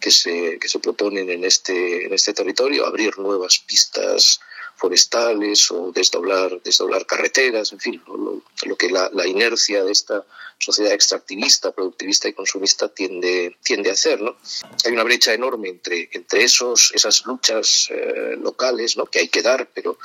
[0.00, 4.40] que se, que se proponen en este, en este territorio, abrir nuevas pistas
[4.78, 10.24] forestales o desdoblar, desdoblar carreteras, en fin, lo, que la, la, inercia de esta
[10.58, 14.20] sociedad extractivista, productivista y consumista tiende, tiende a hacer.
[14.20, 14.36] ¿no?
[14.84, 19.06] Hay una brecha enorme entre, entre esos, esas luchas eh, locales ¿no?
[19.06, 19.98] que hay que dar, pero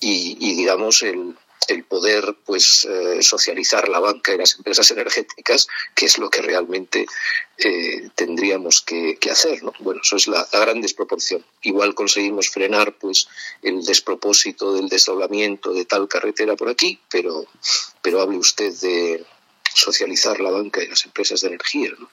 [0.00, 1.34] y, y digamos el,
[1.66, 6.40] el poder pues eh, socializar la banca y las empresas energéticas, que es lo que
[6.40, 7.06] realmente
[7.58, 9.62] eh, tendríamos que, hacer.
[9.62, 9.72] ¿no?
[9.80, 11.44] Bueno, eso es la, gran desproporción.
[11.62, 13.28] Igual conseguimos frenar pues
[13.62, 17.46] el despropósito del desdoblamiento de tal carretera por aquí, pero,
[18.00, 19.26] pero hable usted de
[19.74, 21.90] socializar la banca y las empresas de energía.
[21.98, 22.08] ¿no?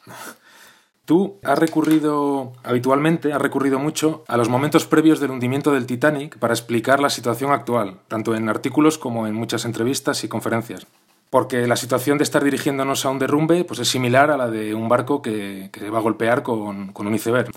[1.06, 6.40] Tú has recurrido habitualmente, has recurrido mucho a los momentos previos del hundimiento del Titanic
[6.40, 10.88] para explicar la situación actual, tanto en artículos como en muchas entrevistas y conferencias.
[11.30, 14.74] Porque la situación de estar dirigiéndonos a un derrumbe pues es similar a la de
[14.74, 17.52] un barco que, que va a golpear con, con un iceberg.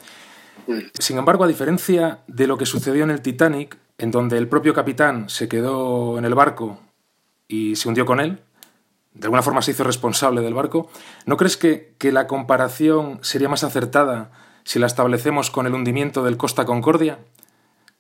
[0.99, 4.75] Sin embargo, a diferencia de lo que sucedió en el Titanic, en donde el propio
[4.75, 6.79] capitán se quedó en el barco
[7.47, 8.41] y se hundió con él,
[9.15, 10.89] de alguna forma se hizo responsable del barco,
[11.27, 14.31] ¿no crees que, la comparación sería más acertada
[14.65, 17.19] si la establecemos con el hundimiento del Costa Concordia?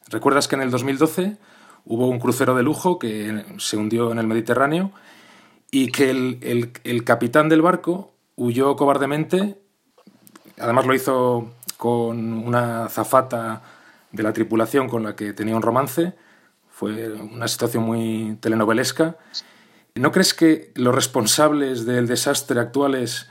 [0.08, 1.36] ¿Recuerdas que en el 2012
[1.84, 4.92] hubo un crucero de lujo que se hundió en el Mediterráneo
[5.70, 9.60] y que el, capitán del barco huyó cobardemente,
[10.58, 13.62] además lo hizo con una zafata
[14.12, 16.14] de la tripulación con la que tenía un romance,
[16.70, 19.16] fue una situación muy telenovelesca
[19.98, 23.28] ¿No crees que los responsables del desastre actuales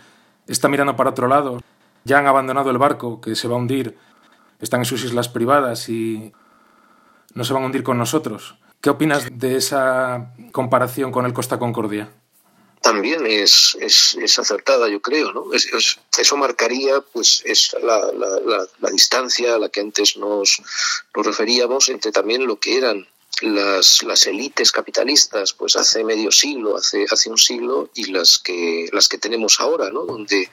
[0.47, 1.59] están mirando para otro lado?
[2.07, 3.97] ya han abandonado el barco que se va a hundir,
[4.61, 6.31] están en sus islas privadas y
[7.33, 8.55] no se van a hundir con nosotros.
[8.81, 12.09] ¿Qué opinas de esa comparación con el Costa Concordia?
[12.81, 15.45] También es, es, acertada, yo creo, ¿no?
[15.53, 17.99] eso marcaría, pues, es la,
[18.79, 20.61] la, distancia a la que antes nos,
[21.13, 23.05] nos referíamos entre también lo que eran
[23.41, 28.89] las, las élites capitalistas pues hace medio siglo, hace, hace un siglo, y las que,
[28.91, 30.05] las que tenemos ahora, ¿no?
[30.05, 30.49] donde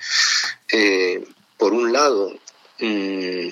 [0.70, 1.24] eh,
[1.56, 2.32] por un lado
[2.80, 3.48] mm,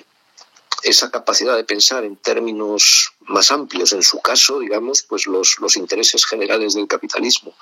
[0.83, 5.77] esa capacidad de pensar en términos más amplios, en su caso, digamos, pues los, los
[5.77, 7.55] intereses generales del capitalismo.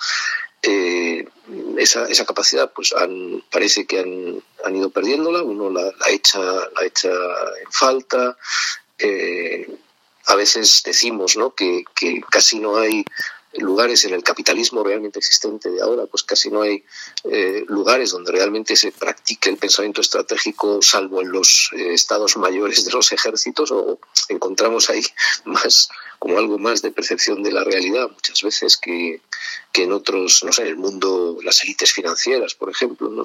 [0.63, 1.27] Eh,
[1.79, 6.41] esa, esa, capacidad, pues han, parece que han, han ido perdiéndola, uno la, la, echa,
[6.41, 8.37] la echa en falta.
[8.99, 9.69] Eh,
[10.27, 11.55] a veces decimos ¿no?
[11.55, 13.05] que, que casi no hay
[13.55, 16.85] lugares en el capitalismo realmente existente de ahora, pues casi no hay
[17.25, 22.85] eh, lugares donde realmente se practique el pensamiento estratégico, salvo en los eh, estados mayores
[22.85, 25.03] de los ejércitos, o encontramos ahí
[25.45, 29.23] más como algo más de percepción de la realidad muchas veces que,
[29.73, 33.09] que en otros, no sé, en el mundo, las élites financieras, por ejemplo.
[33.09, 33.25] ¿no?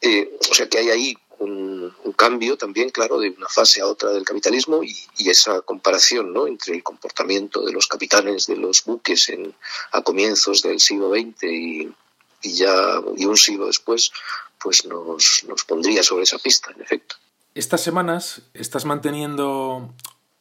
[0.00, 4.10] Eh, o sea que hay ahí un, cambio también, claro, de una fase a otra
[4.10, 4.96] del capitalismo y,
[5.28, 6.46] esa comparación ¿no?
[6.46, 9.54] entre el comportamiento de los capitanes de los buques en,
[9.92, 11.94] a comienzos del siglo XX y,
[12.42, 14.12] ya y un siglo después,
[14.60, 17.16] pues nos, nos pondría sobre esa pista, en efecto.
[17.54, 19.90] Estas semanas estás manteniendo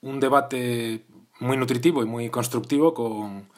[0.02, 1.06] un debate
[1.40, 3.50] muy nutritivo y muy constructivo con,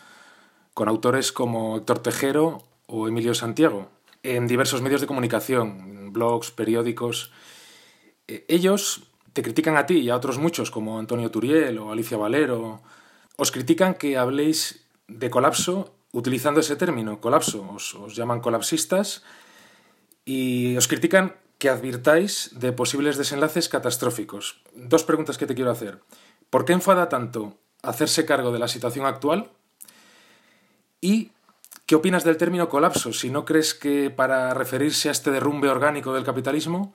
[0.73, 3.89] con autores como Héctor Tejero o Emilio Santiago
[4.23, 7.31] en diversos medios de comunicación, blogs, periódicos.
[8.27, 12.17] Eh, ellos te critican a ti y a otros muchos, como Antonio Turiel o Alicia
[12.17, 12.81] Valero.
[13.35, 17.67] Os critican que habléis de colapso utilizando ese término, colapso.
[17.75, 19.23] Os, os llaman colapsistas
[20.23, 24.61] y os critican que advirtáis de posibles desenlaces catastróficos.
[24.73, 25.99] Dos preguntas que te quiero hacer.
[26.49, 29.51] ¿Por qué enfada tanto hacerse cargo de la situación actual?
[31.01, 31.31] Y
[31.93, 33.13] ¿Qué opinas del término colapso?
[33.13, 36.91] Si no crees que para referirse a este derrumbe orgánico del capitalismo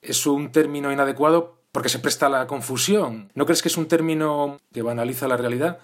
[0.00, 3.30] es un término inadecuado porque se presta a la confusión.
[3.34, 5.80] ¿No crees que es un término que banaliza la realidad?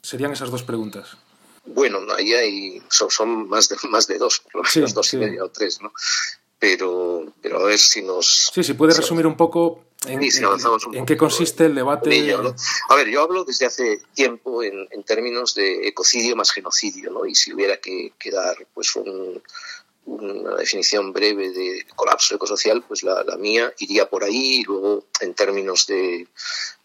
[0.00, 1.18] Serían esas dos preguntas.
[1.66, 5.44] Bueno, ahí hay, son, más, de, más de dos, por lo menos dos y media
[5.44, 5.92] o tres, ¿no?
[6.58, 8.50] Pero, pero a ver si nos...
[8.54, 12.34] Sí, si puedes resumir un poco ¿En, qué consiste el debate?
[12.88, 17.26] A ver, yo hablo desde hace tiempo en, términos de ecocidio más genocidio, ¿no?
[17.26, 18.96] Y si hubiera que, dar pues
[20.04, 25.34] una definición breve de colapso ecosocial, pues la, mía iría por ahí y luego en
[25.34, 26.26] términos de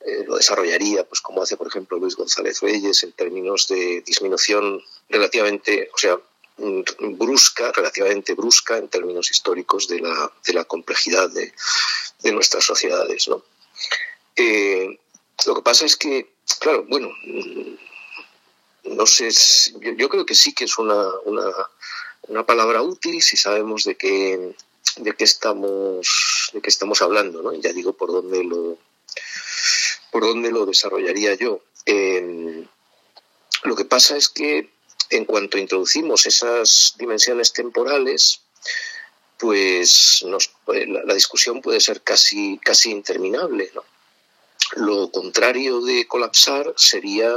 [0.02, 4.82] eh, lo desarrollaría, pues como hace por ejemplo Luis González Reyes, en términos de disminución
[5.10, 6.20] relativamente, o sea,
[6.58, 11.54] brusca, relativamente brusca en términos históricos de la, de la complejidad de,
[12.20, 13.28] de nuestras sociedades.
[13.28, 13.44] ¿no?
[14.36, 15.00] Eh,
[15.46, 17.10] lo que pasa es que, claro, bueno,
[18.84, 19.30] no sé,
[19.98, 21.52] yo, creo que sí que es una, una,
[22.28, 24.56] una, palabra útil si sabemos de qué,
[24.98, 27.54] de qué estamos, de qué estamos hablando, ¿no?
[27.54, 28.78] Ya digo por dónde lo,
[30.12, 31.62] por dónde lo desarrollaría yo.
[31.86, 32.66] Eh,
[33.64, 34.70] lo que pasa es que
[35.10, 38.42] en cuanto introducimos esas dimensiones temporales,
[39.38, 40.26] pues
[40.68, 43.72] la, discusión puede ser casi, casi interminable.
[44.76, 47.32] Lo contrario de colapsar sería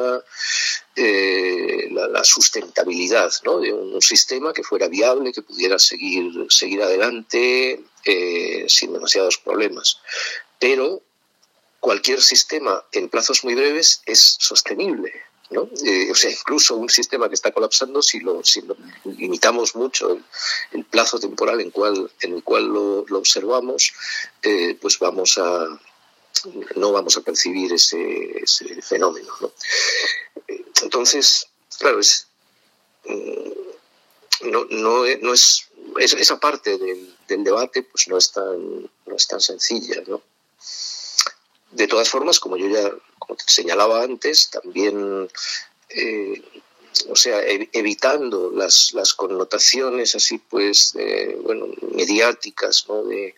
[0.97, 8.65] eh, la, sustentabilidad de un, sistema que fuera viable, que pudiera seguir, seguir adelante eh,
[8.69, 9.99] sin demasiados problemas.
[10.59, 11.03] Pero
[11.79, 15.13] cualquier sistema en plazos muy breves es sostenible.
[15.51, 18.63] Eh, o sea, incluso un sistema que está colapsando, si lo, si
[19.05, 20.21] limitamos mucho
[20.71, 23.93] el, plazo temporal en, cual, en el cual lo, observamos,
[24.43, 25.67] eh, pues vamos a
[26.77, 28.45] no vamos a percibir ese,
[28.81, 29.33] fenómeno.
[29.41, 29.53] ¿no?
[30.83, 32.29] Entonces, claro, es,
[33.05, 39.17] mm, no, no, no es, esa parte del, del, debate pues no es tan, no
[39.17, 40.23] es tan sencilla, ¿no?
[41.73, 42.91] De todas formas, como yo ya
[43.31, 45.31] como te señalaba antes, también,
[45.91, 46.43] eh,
[47.09, 50.95] o sea, evitando las, las, connotaciones así, pues,
[51.43, 53.05] bueno, mediáticas, ¿no?
[53.05, 53.37] De,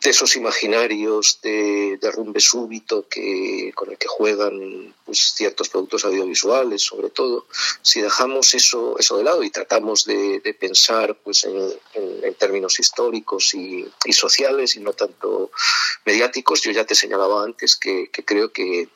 [0.00, 6.82] de esos imaginarios de derrumbe súbito que, con el que juegan pues, ciertos productos audiovisuales,
[6.82, 7.46] sobre todo,
[7.82, 13.90] si dejamos eso, eso de lado y tratamos de, pensar pues, en, términos históricos y,
[14.12, 15.50] sociales y no tanto
[16.04, 18.88] mediáticos, yo ya te señalaba antes que, creo que,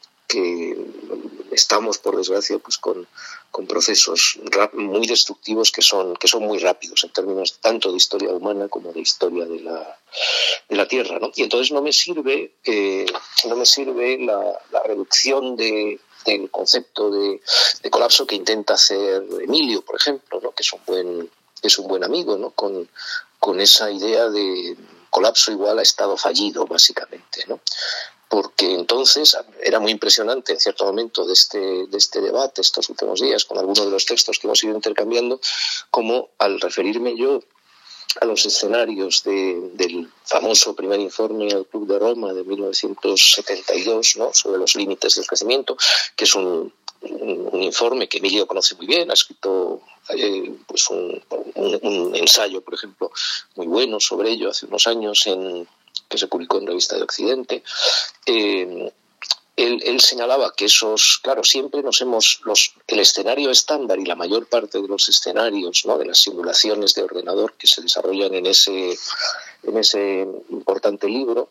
[1.52, 3.06] estamos, por desgracia, pues con,
[3.50, 4.38] con procesos
[4.72, 8.92] muy destructivos que son, que son muy rápidos en términos tanto de historia humana como
[8.92, 9.98] de historia de la,
[10.68, 11.18] de la Tierra.
[11.18, 11.30] ¿no?
[11.34, 13.06] Y entonces no me sirve, eh,
[13.46, 17.40] no me sirve la, reducción de, del concepto de,
[17.82, 20.52] de, colapso que intenta hacer Emilio, por ejemplo, ¿no?
[20.52, 21.30] que es un buen,
[21.62, 22.50] es un buen amigo, ¿no?
[22.50, 22.88] con,
[23.38, 24.76] con esa idea de
[25.10, 27.44] colapso igual a estado fallido, básicamente.
[27.46, 27.60] ¿no?
[28.32, 33.20] Porque entonces era muy impresionante en cierto momento de este, de este debate estos últimos
[33.20, 35.38] días con algunos de los textos que hemos ido intercambiando,
[35.90, 37.42] como al referirme yo
[38.22, 44.32] a los escenarios del famoso primer informe al Club de Roma de 1972 ¿no?
[44.32, 45.76] sobre los límites del crecimiento,
[46.16, 46.72] que es un,
[47.02, 51.22] un, informe que Emilio conoce muy bien, ha escrito eh, pues un,
[51.54, 53.12] un, ensayo, por ejemplo,
[53.56, 55.68] muy bueno sobre ello hace unos años en
[56.12, 57.64] que se publicó en Revista de Occidente,
[58.26, 58.92] eh,
[59.56, 64.46] él, señalaba que esos, claro, siempre nos hemos, los, el escenario estándar y la mayor
[64.46, 65.98] parte de los escenarios, ¿no?
[65.98, 68.96] de las simulaciones de ordenador que se desarrollan en ese,
[69.62, 71.50] en ese importante libro,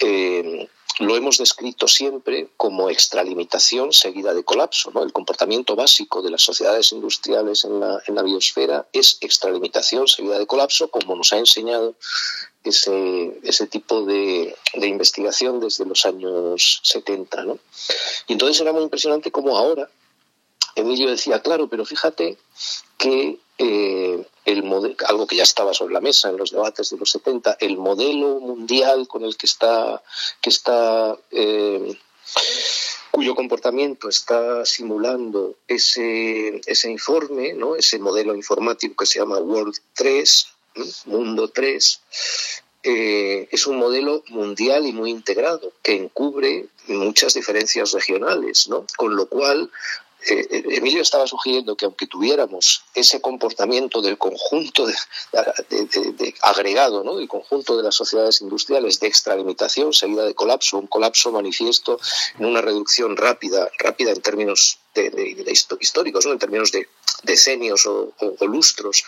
[0.00, 0.68] eh,
[1.00, 4.90] lo hemos descrito siempre como extralimitación seguida de colapso.
[4.90, 5.02] ¿no?
[5.02, 10.38] El comportamiento básico de las sociedades industriales en la, en la biosfera es extralimitación seguida
[10.38, 11.94] de colapso, como nos ha enseñado
[12.64, 17.44] ese, ese tipo de, de investigación desde los años 70.
[17.44, 17.58] ¿no?
[18.26, 19.88] Y entonces era muy impresionante como ahora
[20.78, 22.38] Emilio decía, claro, pero fíjate
[22.96, 26.98] que eh, el modelo, algo que ya estaba sobre la mesa en los debates de
[26.98, 30.02] los 70, el modelo mundial con el que está,
[30.40, 31.98] que está eh,
[33.10, 37.74] cuyo comportamiento está simulando ese, ese informe, ¿no?
[37.74, 40.46] ese modelo informático que se llama World 3,
[41.06, 42.00] Mundo 3,
[42.84, 48.86] eh, es un modelo mundial y muy integrado que encubre muchas diferencias regionales, ¿no?
[48.96, 49.70] Con lo cual
[50.26, 54.94] eh, Emilio estaba sugiriendo que aunque tuviéramos ese comportamiento del conjunto de,
[56.42, 57.16] agregado, ¿no?
[57.16, 62.00] del conjunto de las sociedades industriales de extralimitación seguida de colapso, un colapso manifiesto
[62.38, 64.78] en una reducción rápida, rápida en términos
[65.78, 66.32] históricos, ¿no?
[66.32, 66.88] en términos de
[67.22, 69.04] decenios o, lustros,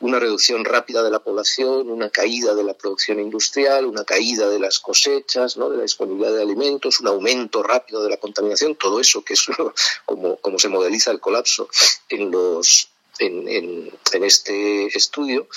[0.00, 4.58] una reducción rápida de la población, una caída de la producción industrial, una caída de
[4.58, 5.70] las cosechas, ¿no?
[5.70, 9.46] de la disponibilidad de alimentos, un aumento rápido de la contaminación, todo eso que es
[10.04, 11.68] como, como se modeliza el colapso
[12.08, 15.48] en los en, este estudio,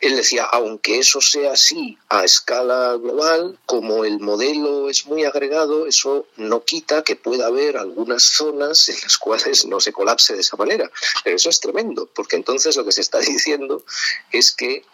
[0.00, 5.86] él decía, aunque eso sea así a escala global, como el modelo es muy agregado,
[5.86, 10.40] eso no quita que pueda haber algunas zonas en las cuales no se colapse de
[10.40, 10.90] esa manera.
[11.22, 13.84] Pero eso es tremendo, porque entonces lo que se está diciendo
[14.32, 14.84] es que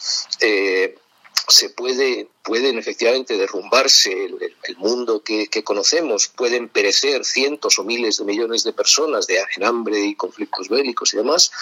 [0.40, 0.98] eh,
[1.48, 8.24] se puede, pueden efectivamente derrumbarse el, mundo que, conocemos, pueden perecer cientos o miles de
[8.24, 11.52] millones de personas de, hambre y conflictos bélicos y demás,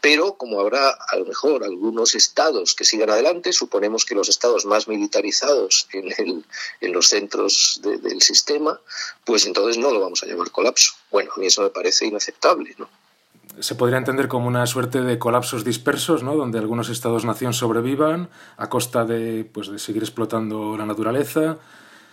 [0.00, 4.66] pero como habrá a lo mejor algunos estados que sigan adelante, suponemos que los estados
[4.66, 6.44] más militarizados en,
[6.80, 8.80] en los centros del sistema,
[9.24, 10.92] pues entonces no lo vamos a llamar colapso.
[11.10, 12.88] Bueno, a mí eso me parece inaceptable, ¿no?
[13.58, 16.36] Se podría entender como una suerte de colapsos dispersos, ¿no?
[16.36, 21.58] donde algunos estados-nación sobrevivan a costa de, pues, de seguir explotando la naturaleza.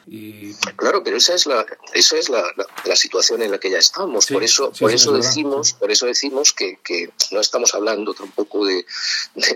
[0.10, 0.54] Y...
[0.78, 2.42] Claro, pero esa es la, esa es la,
[2.86, 4.28] la, situación en la que ya estamos.
[4.28, 8.86] por eso, por eso decimos, por eso decimos que, que, no estamos hablando tampoco de,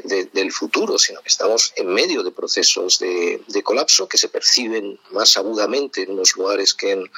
[0.04, 5.00] de, del futuro, sino que estamos en medio de procesos de, colapso que se perciben
[5.12, 7.10] más agudamente en unos lugares que en,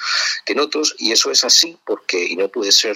[0.45, 2.95] que en otros, y eso es así porque, y no puede ser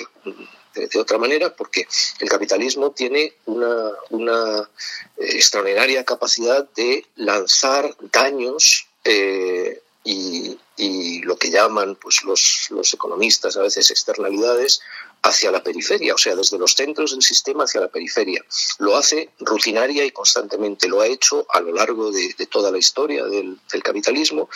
[0.75, 1.87] de, otra manera, porque
[2.19, 4.69] el capitalismo tiene una, una
[5.17, 13.57] eh, extraordinaria capacidad de lanzar daños eh, y, lo que llaman pues, los, los economistas
[13.57, 14.79] a veces externalidades
[15.21, 18.45] hacia la periferia, o sea, desde los centros del sistema hacia la periferia.
[18.79, 23.25] Lo hace rutinaria y constantemente, lo ha hecho a lo largo de, toda la historia
[23.25, 24.49] del, del capitalismo.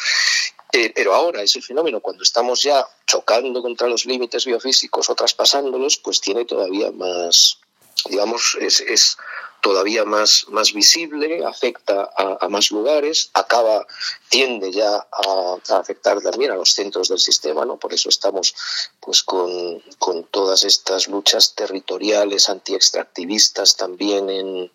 [0.71, 5.97] Eh, pero ahora ese fenómeno, cuando estamos ya chocando contra los límites biofísicos o traspasándolos,
[5.97, 7.59] pues tiene todavía más,
[8.09, 9.17] digamos, es, es
[9.61, 13.85] todavía más, más visible, afecta a, más lugares, acaba,
[14.29, 17.77] tiende ya a, afectar también a los centros del sistema, ¿no?
[17.77, 18.55] Por eso estamos
[18.99, 24.71] pues con, con todas estas luchas territoriales, antiextractivistas también en,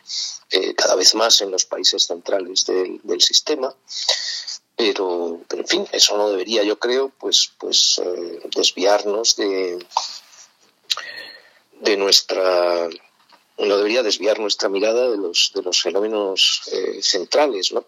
[0.51, 3.75] eh, cada vez más en los países centrales del, sistema
[4.77, 9.79] pero, en fin, eso no debería, yo creo, pues, pues eh, desviarnos de,
[11.81, 12.87] de nuestra
[13.59, 17.73] no debería desviar nuestra mirada de los, de los fenómenos eh, centrales.
[17.73, 17.87] ¿no?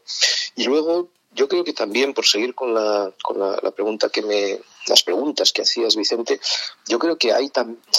[0.57, 4.59] Y luego, yo creo que también, por seguir con la, con la, pregunta que me,
[4.87, 6.41] las preguntas que hacías, Vicente,
[6.87, 7.51] yo creo que hay,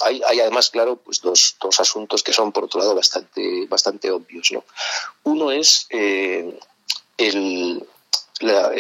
[0.04, 4.12] hay, hay además, claro, pues dos, dos, asuntos que son, por otro lado, bastante, bastante
[4.12, 4.52] obvios.
[4.52, 4.64] ¿no?
[5.24, 6.58] Uno es eh,
[7.18, 7.86] el,
[8.40, 8.72] la,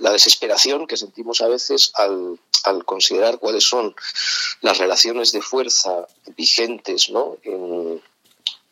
[0.00, 3.94] la, desesperación que sentimos a veces al, al, considerar cuáles son
[4.60, 7.36] las relaciones de fuerza vigentes ¿no?
[7.42, 8.00] en,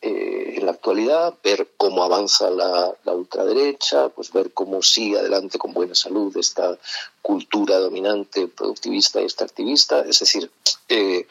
[0.05, 5.73] eh, en la actualidad, ver cómo avanza la, ultraderecha, pues ver cómo sigue adelante con
[5.73, 6.77] buena salud esta
[7.21, 10.01] cultura dominante, productivista y extractivista.
[10.01, 10.51] Es decir,
[10.89, 11.29] eh,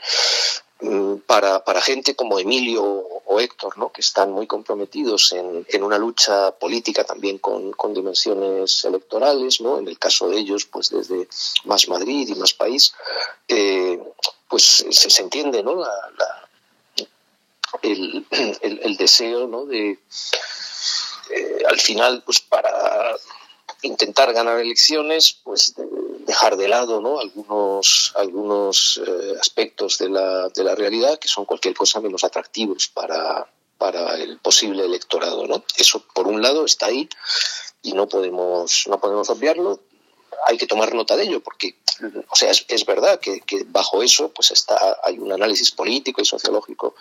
[1.28, 3.92] para, para, gente como Emilio o Héctor, ¿no?
[3.92, 9.78] que están muy comprometidos en, en una lucha política también con, con, dimensiones electorales, ¿no?
[9.78, 11.28] en el caso de ellos, pues desde
[11.66, 12.94] Más Madrid y Más País,
[13.48, 14.02] eh,
[14.48, 15.76] pues se, se, entiende ¿no?
[15.76, 16.50] la, la
[17.84, 18.26] el,
[18.62, 19.66] el, deseo ¿no?
[19.66, 20.00] de,
[21.30, 23.16] eh, al final, pues para
[23.84, 25.76] intentar ganar elecciones, pues
[26.26, 27.20] dejar de lado ¿no?
[27.20, 32.88] algunos, algunos eh, aspectos de la, de la realidad que son cualquier cosa menos atractivos
[32.88, 33.48] para,
[33.78, 35.48] para el posible electorado.
[35.48, 35.64] ¿no?
[35.78, 37.10] Eso, por un lado, está ahí
[37.82, 39.80] y no podemos, no podemos obviarlo
[40.48, 41.76] hay que tomar nota de ello, porque,
[42.30, 46.96] o sea, es, verdad que, bajo eso pues está, hay un análisis político y sociológico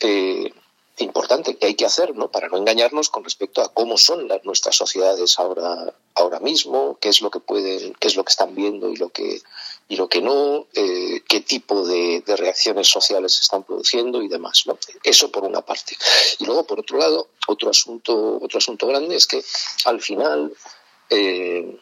[0.00, 0.52] eh,
[0.98, 2.30] importante que hay que hacer, ¿no?
[2.30, 7.20] Para no engañarnos con respecto a cómo son nuestras sociedades ahora, ahora mismo, qué es
[7.20, 9.40] lo que pueden, qué es lo que están viendo y lo que
[9.88, 14.64] y lo que no, eh, qué tipo de, reacciones sociales se están produciendo y demás,
[14.66, 14.78] ¿no?
[15.04, 15.96] Eso por una parte.
[16.40, 19.44] Y luego, por otro lado, otro asunto, otro asunto grande es que
[19.84, 20.52] al final
[21.08, 21.78] eh,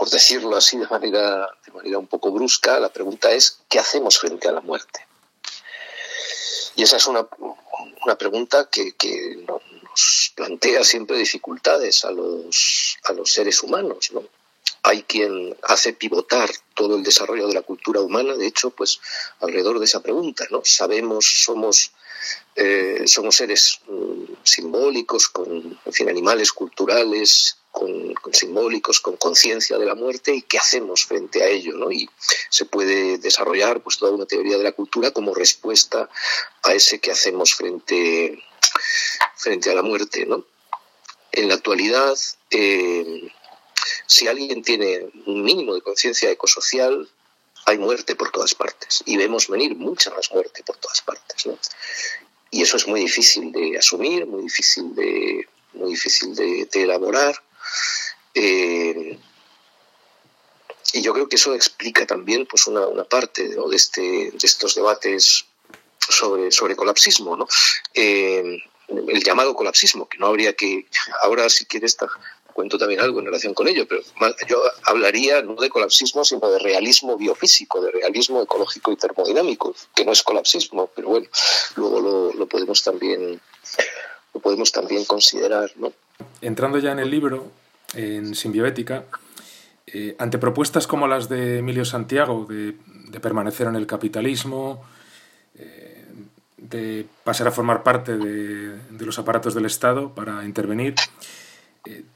[0.00, 4.18] por decirlo así de manera, de manera un poco brusca, la pregunta es, ¿qué hacemos
[4.18, 5.06] frente a la muerte?
[6.80, 7.28] Y esa es una,
[8.06, 8.94] una pregunta que,
[9.46, 14.10] nos plantea siempre dificultades a los, a los seres humanos.
[14.14, 14.22] ¿no?
[14.82, 19.00] Hay quien hace pivotar todo el desarrollo de la cultura humana, de hecho, pues
[19.40, 20.46] alrededor de esa pregunta.
[20.50, 20.62] ¿no?
[20.64, 21.92] Sabemos, somos,
[22.56, 29.86] eh, somos seres mm, simbólicos, con en fin, animales culturales, con, simbólicos, con conciencia de
[29.86, 31.90] la muerte y qué hacemos frente a ello, ¿no?
[31.90, 32.08] Y
[32.48, 36.08] se puede desarrollar pues toda una teoría de la cultura como respuesta
[36.62, 38.42] a ese que hacemos frente,
[39.36, 40.44] frente a la muerte, ¿no?
[41.32, 42.16] En la actualidad,
[42.50, 43.30] eh,
[44.06, 47.08] si alguien tiene un mínimo de conciencia ecosocial,
[47.66, 51.58] hay muerte por todas partes y vemos venir mucha más muerte por todas partes, ¿no?
[52.50, 57.40] Y eso es muy difícil de asumir, muy difícil de, muy difícil de elaborar
[58.34, 59.18] eh,
[60.92, 64.74] y yo creo que eso explica también pues una, una parte de, este, de estos
[64.74, 65.46] debates
[65.98, 67.46] sobre, sobre colapsismo, ¿no?
[67.94, 70.88] Eh, el llamado colapsismo, que no habría que,
[71.22, 71.96] ahora si quieres
[72.50, 74.02] cuento también algo en relación con ello, pero
[74.48, 80.04] yo hablaría no de colapsismo, sino de realismo biofísico, de realismo ecológico y termodinámico, que
[80.04, 81.26] no es colapsismo, pero bueno,
[81.76, 83.40] luego lo, lo podemos también
[84.32, 85.92] lo podemos también considerar, ¿no?
[86.40, 87.50] Entrando ya en el libro,
[87.94, 89.04] en Simbiótica,
[89.86, 92.74] eh, ante propuestas como las de Emilio Santiago de,
[93.20, 94.84] permanecer en el capitalismo,
[95.56, 96.04] eh,
[96.56, 100.94] de pasar a formar parte de, los aparatos del Estado para intervenir,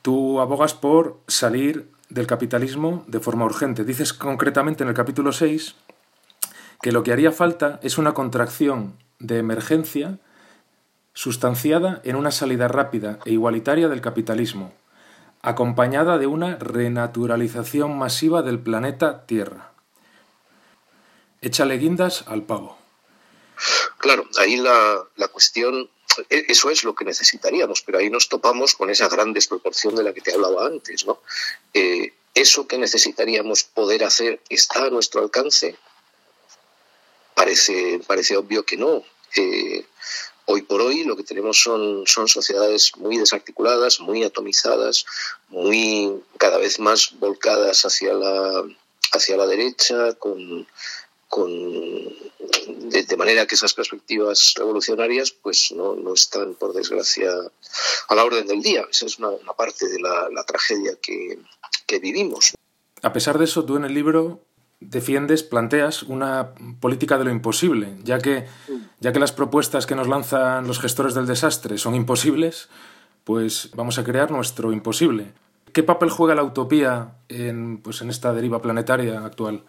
[0.03, 3.85] tú abogas por salir del capitalismo de forma urgente.
[3.85, 5.75] Dices concretamente en el capítulo 6
[6.83, 10.19] que lo que haría falta es una contracción de emergencia
[11.15, 14.75] sustanciada en una salida rápida e igualitaria del capitalismo,
[15.43, 19.73] acompañada de una renaturalización masiva del planeta Tierra.
[21.41, 22.77] Échale guindas al pavo.
[23.99, 25.89] Claro, ahí la, cuestión, e,
[26.29, 30.12] eso es lo que necesitaríamos, pero ahí nos topamos con esa gran desproporción de la
[30.12, 31.21] que te hablaba antes, ¿no?
[31.73, 35.77] Eh, eso que necesitaríamos poder hacer está a nuestro alcance.
[37.35, 39.05] Parece, parece obvio que no.
[39.37, 39.85] Eh,
[40.47, 45.07] Hoy por hoy lo que tenemos son, son sociedades muy desarticuladas, muy atomizadas,
[45.49, 48.62] muy cada vez más volcadas hacia la,
[49.12, 50.67] hacia la derecha, con,
[51.43, 57.30] de, manera que esas perspectivas revolucionarias pues no, no, están, por desgracia,
[58.09, 58.85] a la orden del día.
[58.91, 61.39] Esa es una, parte de la, la tragedia que,
[61.87, 62.55] que vivimos.
[63.03, 64.41] A pesar de eso, tú en el libro
[64.80, 68.47] defiendes, planteas una política de lo imposible, ya que,
[69.01, 72.68] ya que las propuestas que nos lanzan los gestores del desastre son imposibles,
[73.24, 75.32] pues vamos a crear nuestro imposible.
[75.72, 79.64] ¿Qué papel juega la utopía en, pues, en esta deriva planetaria actual?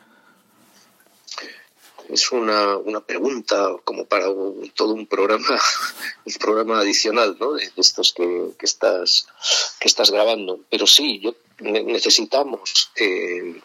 [2.09, 4.25] Es una, una pregunta como para
[4.73, 5.47] todo un programa,
[6.25, 7.53] un programa adicional, ¿no?
[7.53, 9.27] De estos que, que, estás,
[9.79, 10.59] que estás grabando.
[10.69, 13.59] Pero sí, yo necesitamos eh,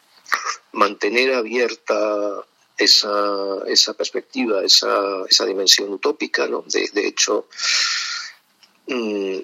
[0.73, 2.45] mantener abierta
[2.79, 6.65] esa, esa perspectiva, esa, esa dimensión utópica, ¿no?
[6.67, 7.47] De, hecho,
[8.87, 9.39] mm,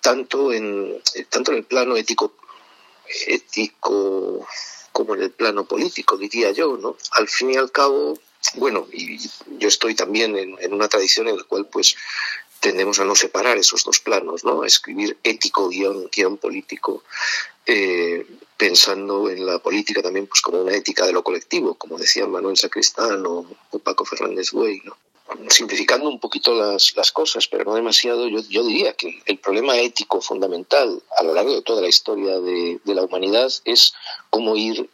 [0.00, 2.34] tanto, en, tanto en el plano ético,
[3.26, 4.46] ético
[4.92, 6.96] como en el plano político, diría yo, ¿no?
[7.12, 8.18] Al fin y al cabo,
[8.54, 9.18] bueno, y
[9.58, 11.96] yo estoy también en, una tradición en la cual pues
[12.60, 14.62] tendemos a no separar esos dos planos, ¿no?
[14.62, 17.04] A escribir ético guion, guion político,
[17.66, 18.26] eh,
[18.56, 22.56] pensando en la política también pues como una ética de lo colectivo, como decía Manuel
[22.56, 23.46] Sacristán o,
[23.84, 24.96] Paco Fernández Buey, ¿no?
[25.48, 29.78] Simplificando un poquito las, las, cosas, pero no demasiado, yo, yo, diría que el problema
[29.78, 33.94] ético fundamental a lo largo de toda la historia de, de la humanidad es
[34.30, 34.88] cómo ir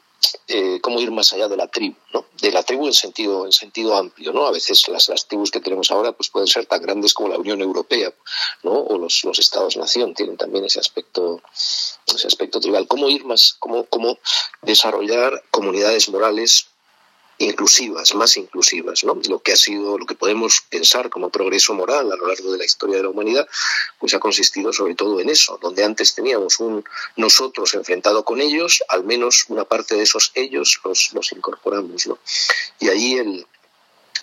[0.48, 2.26] eh, cómo ir más allá de la tribu, ¿no?
[2.40, 4.46] De la tribu en sentido, en sentido amplio, ¿no?
[4.46, 7.38] A veces las, las tribus que tenemos ahora pues pueden ser tan grandes como la
[7.38, 8.12] Unión Europea,
[8.62, 8.72] ¿no?
[8.72, 11.42] O los, los Estados-nación tienen también ese aspecto,
[12.06, 12.86] ese aspecto tribal.
[12.86, 14.18] ¿Cómo ir más, cómo, cómo
[14.62, 16.68] desarrollar comunidades morales
[17.38, 19.18] inclusivas, más inclusivas, ¿no?
[19.28, 22.58] Lo que ha sido, lo que podemos pensar como progreso moral a lo largo de
[22.58, 23.48] la historia de la humanidad,
[23.98, 26.84] pues ha consistido sobre todo en eso, donde antes teníamos un
[27.16, 32.18] nosotros enfrentado con ellos, al menos una parte de esos ellos los, los incorporamos, ¿no?
[32.80, 33.46] Y ahí el,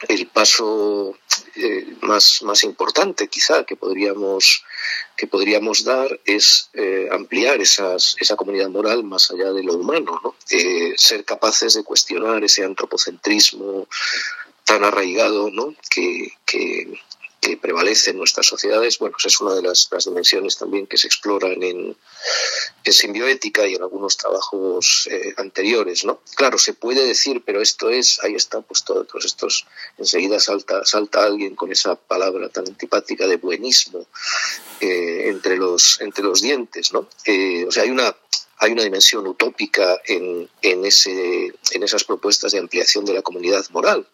[0.07, 1.17] el paso
[1.55, 4.63] eh, más, más importante quizá que podríamos,
[5.15, 10.35] que podríamos dar es eh, ampliar esa comunidad moral más allá de lo humano, ¿no?
[10.49, 13.87] Eh, ser capaces de cuestionar ese antropocentrismo
[14.65, 15.73] tan arraigado ¿no?
[15.89, 16.99] que, que,
[17.41, 21.07] que prevalece en nuestras sociedades, bueno, pues es una de las, dimensiones también que se
[21.07, 21.97] exploran en,
[22.83, 26.21] en simbioética y en algunos trabajos eh, anteriores, ¿no?
[26.35, 29.65] Claro, se puede decir, pero esto es, ahí está, pues todos estos,
[29.97, 34.05] enseguida salta, salta alguien con esa palabra tan antipática de buenismo
[34.79, 37.09] eh, entre, los, entre los dientes, ¿no?
[37.25, 38.15] Eh, o sea, hay una,
[38.57, 43.67] hay una dimensión utópica en, en, ese, en esas propuestas de ampliación de la comunidad
[43.71, 44.07] moral,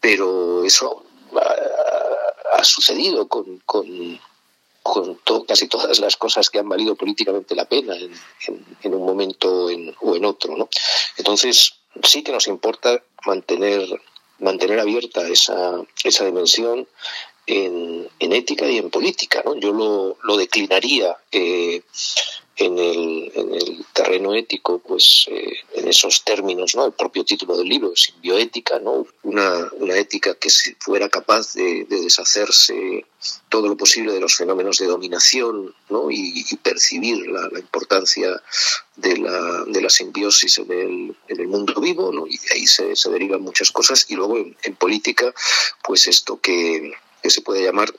[0.00, 1.04] pero eso
[2.54, 3.84] ha sucedido con, con,
[5.46, 8.12] casi todas las cosas que han valido políticamente la pena en,
[8.82, 9.66] en, un momento
[10.00, 10.56] o en otro.
[10.56, 10.68] ¿no?
[11.16, 13.88] Entonces, sí que nos importa mantener,
[14.38, 16.86] mantener abierta esa, esa dimensión
[17.46, 19.42] en, en, ética y en política.
[19.44, 19.54] ¿no?
[19.56, 21.82] Yo lo, lo declinaría eh,
[22.56, 26.86] en el, en el terreno ético, pues eh, en esos términos, ¿no?
[26.86, 29.06] El propio título del libro, simbioética, ¿no?
[29.24, 30.48] Una, una ética que
[30.78, 33.06] fuera capaz de, deshacerse
[33.48, 36.10] todo lo posible de los fenómenos de dominación, ¿no?
[36.10, 38.40] Y, percibir la, importancia
[38.96, 42.26] de la, de la simbiosis en el, en el mundo vivo, ¿no?
[42.26, 44.06] Y de ahí se, derivan muchas cosas.
[44.08, 45.34] Y luego en, política,
[45.82, 46.92] pues esto que,
[47.22, 47.92] que se puede llamar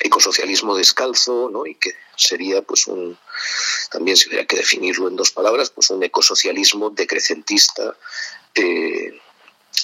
[0.00, 1.66] ecosocialismo descalzo, ¿no?
[1.66, 3.16] Y que sería, pues, un
[3.90, 7.96] también si hubiera que definirlo en dos palabras, pues un ecosocialismo decrecentista
[8.54, 9.18] eh,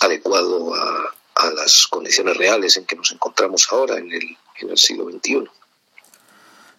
[0.00, 1.14] adecuado a,
[1.56, 5.44] las condiciones reales en que nos encontramos ahora en el, en el siglo XXI.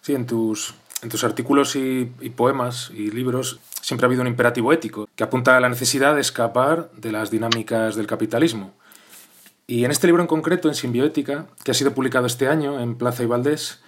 [0.00, 0.72] Sí, en tus,
[1.02, 5.24] en tus artículos y, y poemas y libros siempre ha habido un imperativo ético que
[5.24, 8.74] apunta a la necesidad de escapar de las dinámicas del capitalismo
[9.66, 12.96] y en este libro en concreto, en Simbioética, que ha sido publicado este año en
[12.96, 13.80] Plaza y Valdés,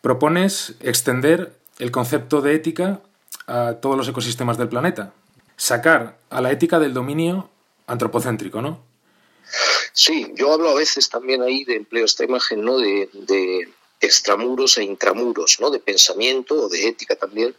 [0.00, 3.02] propones extender el concepto de ética
[3.48, 5.12] a todos los ecosistemas del planeta.
[5.56, 7.50] Sacar a la ética del dominio
[7.88, 8.84] antropocéntrico, ¿no?
[9.92, 12.78] Sí, yo hablo a veces también ahí de empleo esta imagen, ¿no?
[12.78, 13.68] De,
[14.00, 15.70] extramuros e intramuros, ¿no?
[15.70, 17.54] De pensamiento o de ética también,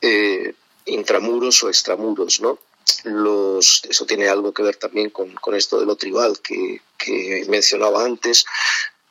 [0.00, 0.54] eh,
[0.86, 2.58] intramuros o extramuros, ¿no?
[3.04, 7.44] los, eso tiene algo que ver también con, con esto de lo tribal que, que
[7.48, 8.46] mencionaba antes,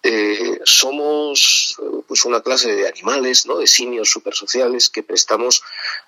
[0.01, 1.77] eh, somos
[2.07, 3.57] pues una clase de animales, ¿no?
[3.57, 5.61] de simios supersociales que prestamos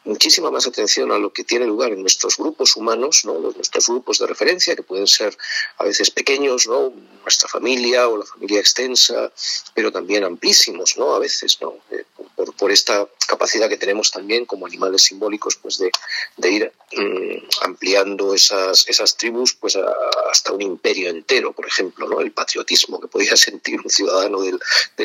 [0.06, 3.38] muchísima más atención a lo que tiene lugar en nuestros grupos humanos, ¿no?
[3.39, 5.38] nuestros grupos de referencia, que pueden ser
[5.78, 6.94] a veces pequeños, ¿no?
[7.22, 9.32] nuestra familia o la familia extensa,
[9.74, 11.14] pero también amplísimos, ¿no?
[11.14, 11.76] a veces, ¿no?
[11.92, 15.92] Eh, por, por, esta capacidad que tenemos también como animales simbólicos pues de,
[16.38, 19.86] de ir mmm, ampliando esas, esas tribus pues a,
[20.32, 22.22] hasta un imperio entero, por ejemplo, ¿no?
[22.22, 24.60] el patriotismo que podía sentir un ciudadano del,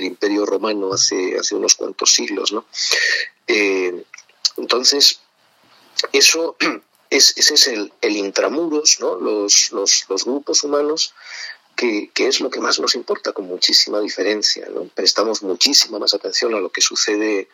[0.05, 2.53] Imperio Romano hace, unos cuantos siglos.
[2.53, 2.66] ¿no?
[3.47, 4.05] Eh,
[4.57, 5.20] entonces,
[6.12, 6.57] eso
[7.11, 9.16] es, ese es el, intramuros, ¿no?
[9.16, 9.70] los,
[10.24, 11.14] grupos humanos
[11.77, 14.66] que, es lo que más nos importa, con muchísima diferencia.
[14.95, 17.49] Prestamos muchísima más atención a lo que sucede,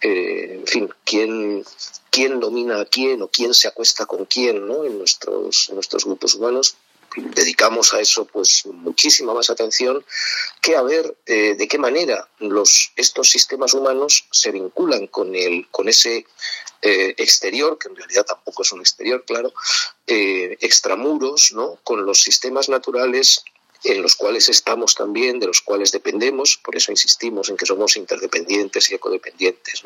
[0.00, 1.64] eh, en fin, quién,
[2.10, 4.84] quién domina a quién o quién se acuesta con quién ¿no?
[4.84, 6.76] en, nuestros, en nuestros grupos humanos,
[7.16, 10.04] dedicamos a eso pues muchísima más atención
[10.60, 15.68] que a ver eh, de qué manera los estos sistemas humanos se vinculan con el
[15.70, 16.26] con ese
[16.84, 19.52] eh, exterior, que en realidad tampoco es un exterior, claro,
[20.08, 21.78] eh, extramuros, ¿no?
[21.84, 23.44] con los sistemas naturales
[23.84, 27.96] en los cuales estamos también, de los cuales dependemos, por eso insistimos en que somos
[27.96, 29.82] interdependientes y ecodependientes.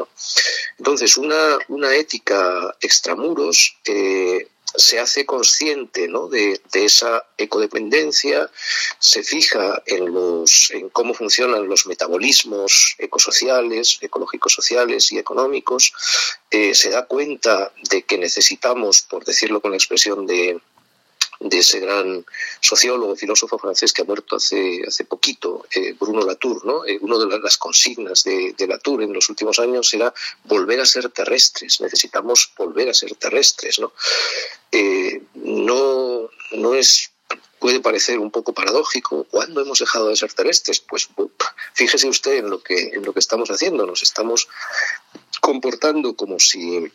[0.79, 6.29] Entonces, una, una ética extramuros eh, se hace consciente ¿no?
[6.29, 8.51] de, esa ecodependencia,
[8.99, 15.93] se fija en, los, en cómo funcionan los metabolismos ecosociales, ecológicos sociales y económicos,
[16.51, 20.61] eh, se da cuenta de que necesitamos, por decirlo con la expresión de,
[21.41, 22.25] de ese gran
[22.61, 26.65] sociólogo, filósofo francés que ha muerto hace, hace poquito, eh, Bruno Latour.
[26.65, 26.85] ¿no?
[26.85, 30.13] Eh, una de las consignas de, Latour en los últimos años era
[30.45, 33.79] volver a ser terrestres, necesitamos volver a ser terrestres.
[33.79, 33.93] ¿no?
[34.73, 37.11] Eh, no, no es
[37.59, 39.25] puede parecer un poco paradójico.
[39.25, 40.81] ¿Cuándo hemos dejado de ser terrestres?
[40.81, 41.09] Pues
[41.75, 43.87] fíjese usted en lo que, en lo que estamos haciendo.
[43.87, 44.49] Nos estamos
[45.41, 46.93] comportando como si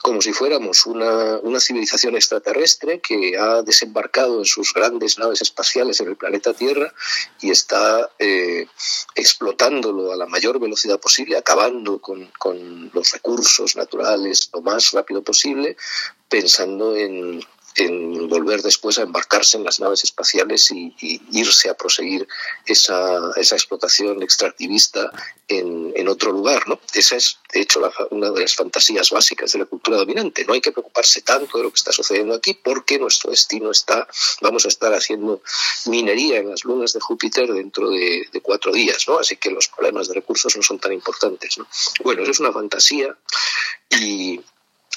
[0.00, 6.08] como si fuéramos una, civilización extraterrestre que ha desembarcado en sus grandes naves espaciales en
[6.08, 6.92] el planeta Tierra
[7.40, 8.66] y está eh,
[9.14, 15.22] explotándolo a la mayor velocidad posible, acabando con, con los recursos naturales lo más rápido
[15.22, 15.76] posible,
[16.28, 17.44] pensando en,
[17.76, 20.94] en volver después a embarcarse en las naves espaciales y,
[21.32, 22.26] irse a proseguir
[22.66, 25.10] esa, esa explotación extractivista
[25.48, 26.68] en, en, otro lugar.
[26.68, 26.80] ¿no?
[26.94, 30.44] Esa es, de hecho, una de las fantasías básicas de la cultura dominante.
[30.44, 34.06] No hay que preocuparse tanto de lo que está sucediendo aquí porque nuestro destino está,
[34.40, 35.42] vamos a estar haciendo
[35.86, 39.18] minería en las lunas de Júpiter dentro de, de cuatro días, ¿no?
[39.18, 41.58] así que los problemas de recursos no son tan importantes.
[41.58, 41.66] ¿no?
[42.04, 43.16] Bueno, eso es una fantasía
[43.90, 44.40] y,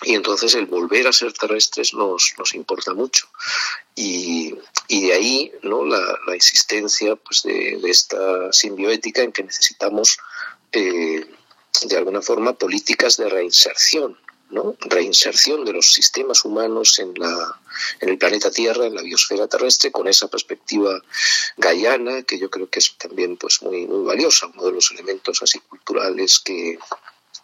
[0.03, 3.27] y entonces el volver a ser terrestres nos, nos importa mucho.
[3.95, 4.53] Y,
[4.89, 5.85] de ahí ¿no?
[5.85, 10.17] la, insistencia pues, de, esta simbioética en que necesitamos,
[10.71, 11.25] eh,
[11.83, 14.17] de alguna forma, políticas de reinserción.
[14.51, 14.75] ¿no?
[14.79, 17.59] reinserción de los sistemas humanos en, la,
[17.99, 21.01] en el planeta Tierra, en la biosfera terrestre, con esa perspectiva
[21.57, 25.41] gaiana, que yo creo que es también pues, muy, muy valiosa, uno de los elementos
[25.41, 26.77] así culturales que,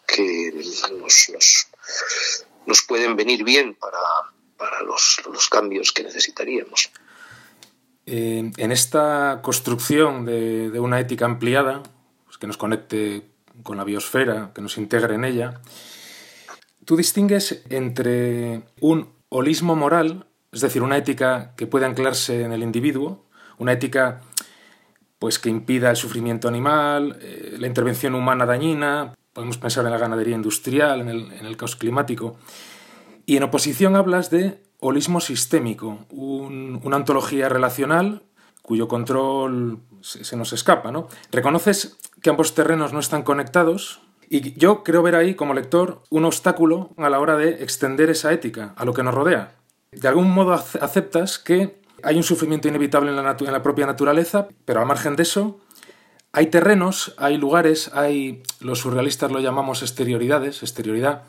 [0.06, 1.66] que nos, nos,
[2.92, 3.98] pueden venir bien para,
[4.56, 6.90] para los, los, cambios que necesitaríamos.
[8.06, 11.82] Eh, en esta construcción de, de una ética ampliada,
[12.26, 13.22] pues, que nos conecte
[13.62, 15.60] con la biosfera, que nos integre en ella,
[16.84, 22.62] tú distingues entre un holismo moral, es decir, una ética que puede anclarse en el
[22.62, 23.24] individuo,
[23.58, 24.20] una ética
[25.18, 29.98] pues que impida el sufrimiento animal, eh, la intervención humana dañina, podemos pensar en la
[29.98, 31.08] ganadería industrial, en
[31.46, 32.36] el, caos climático.
[33.26, 38.22] Y en oposición hablas de holismo sistémico, una ontología relacional
[38.62, 40.90] cuyo control se, nos escapa.
[40.90, 41.08] ¿no?
[41.30, 46.24] Reconoces que ambos terrenos no están conectados y yo creo ver ahí, como lector, un
[46.24, 49.56] obstáculo a la hora de extender esa ética a lo que nos rodea.
[49.90, 54.48] De algún modo aceptas que hay un sufrimiento inevitable en la, en la propia naturaleza,
[54.64, 55.60] pero al margen de eso,
[56.32, 61.24] hay terrenos, hay lugares, hay, los surrealistas lo llamamos exterioridades, exterioridad,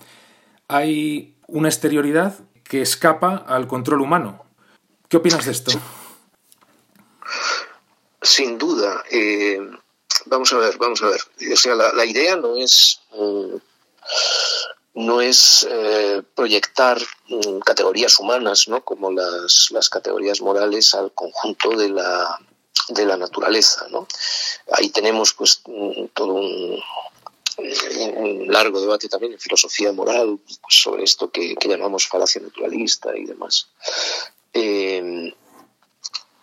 [0.70, 4.46] hay una exterioridad que escapa al control humano.
[5.10, 5.72] ¿Qué opinas de esto?
[8.22, 9.04] Sin duda.
[9.12, 9.60] Eh,
[10.26, 11.22] vamos a ver, vamos a ver.
[11.52, 13.02] O sea, la, idea no es...
[13.12, 13.58] Mm,
[14.96, 18.86] no es eh, proyectar mm, categorías humanas, ¿no?
[18.86, 22.40] como las, las categorías morales, al conjunto de la,
[22.90, 23.88] de la naturaleza.
[23.90, 24.08] ¿no?
[24.72, 25.62] Ahí tenemos pues
[26.14, 26.82] todo un,
[28.48, 33.68] largo debate también en filosofía moral pues, sobre esto que, llamamos falacia naturalista y demás.
[34.54, 35.34] Eh,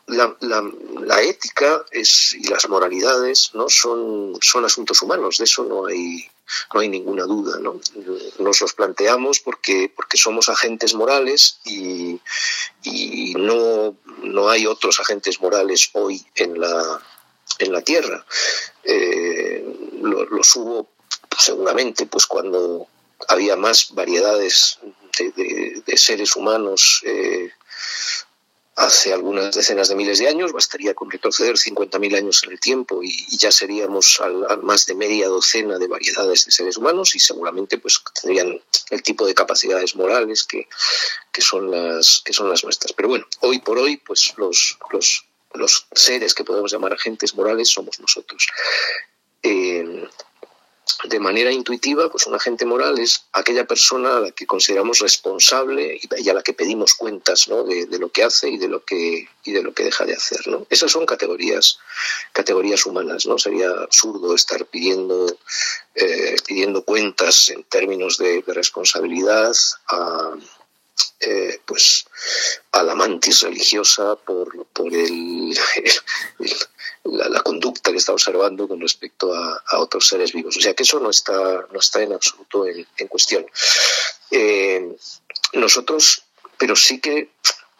[0.07, 5.86] la, la, ética es, y las moralidades no son, son asuntos humanos, de eso no
[5.86, 6.28] hay,
[6.72, 7.59] no hay ninguna duda.
[7.61, 7.80] ¿no?
[8.38, 12.20] Nos los planteamos porque, porque somos agentes morales y,
[12.82, 17.01] y no, no hay otros agentes morales hoy en la,
[17.59, 18.24] en la Tierra.
[18.84, 19.64] Eh,
[20.03, 20.88] los hubo
[21.38, 22.86] seguramente pues cuando
[23.28, 24.78] había más variedades
[25.18, 27.51] de, de, seres humanos eh,
[28.81, 33.03] hace algunas decenas de miles de años, bastaría con retroceder 50.000 años en el tiempo
[33.03, 34.20] y, ya seríamos
[34.62, 38.61] más de media docena de variedades de seres humanos y seguramente pues tendrían
[38.91, 40.66] el tipo de capacidades morales que,
[41.31, 42.95] que, son, las, que son las nuestras.
[42.95, 47.68] Pero bueno, hoy por hoy pues los, los, los seres que podemos llamar agentes morales
[47.68, 48.49] somos nosotros.
[49.43, 50.09] Eh,
[51.05, 56.01] de manera intuitiva, pues un agente moral es aquella persona a la que consideramos responsable
[56.18, 57.64] y a la que pedimos cuentas ¿no?
[57.64, 60.47] de, lo que hace y de lo que, y de lo que deja de hacer.
[60.49, 60.66] ¿no?
[60.70, 61.78] Esas son categorías,
[62.32, 63.26] categorías humanas.
[63.26, 63.38] ¿no?
[63.38, 65.38] Sería absurdo estar pidiendo,
[65.95, 69.55] eh, pidiendo cuentas en términos de, responsabilidad
[69.88, 70.34] a,
[71.21, 72.07] eh, pues
[72.73, 75.51] a la mantis religiosa por, por el,
[77.05, 80.57] la, conducta que está observando con respecto a, otros seres vivos.
[80.57, 83.45] O sea que eso no está, no está en absoluto en, cuestión.
[84.31, 84.97] Eh,
[85.53, 86.25] nosotros,
[86.57, 87.31] pero sí que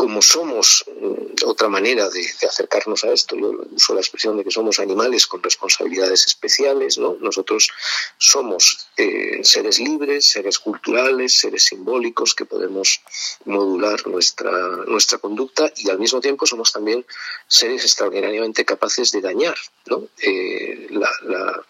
[0.01, 4.51] como somos mm, otra manera de, acercarnos a esto, yo uso la expresión de que
[4.51, 7.19] somos animales con responsabilidades especiales, ¿no?
[7.21, 7.69] Nosotros
[8.17, 13.03] somos eh, seres libres, seres culturales, seres simbólicos que podemos
[13.45, 14.51] modular nuestra,
[14.87, 17.05] nuestra conducta y al mismo tiempo somos también
[17.47, 20.09] seres extraordinariamente capaces de dañar, ¿no?
[20.23, 21.67] Eh, la, la,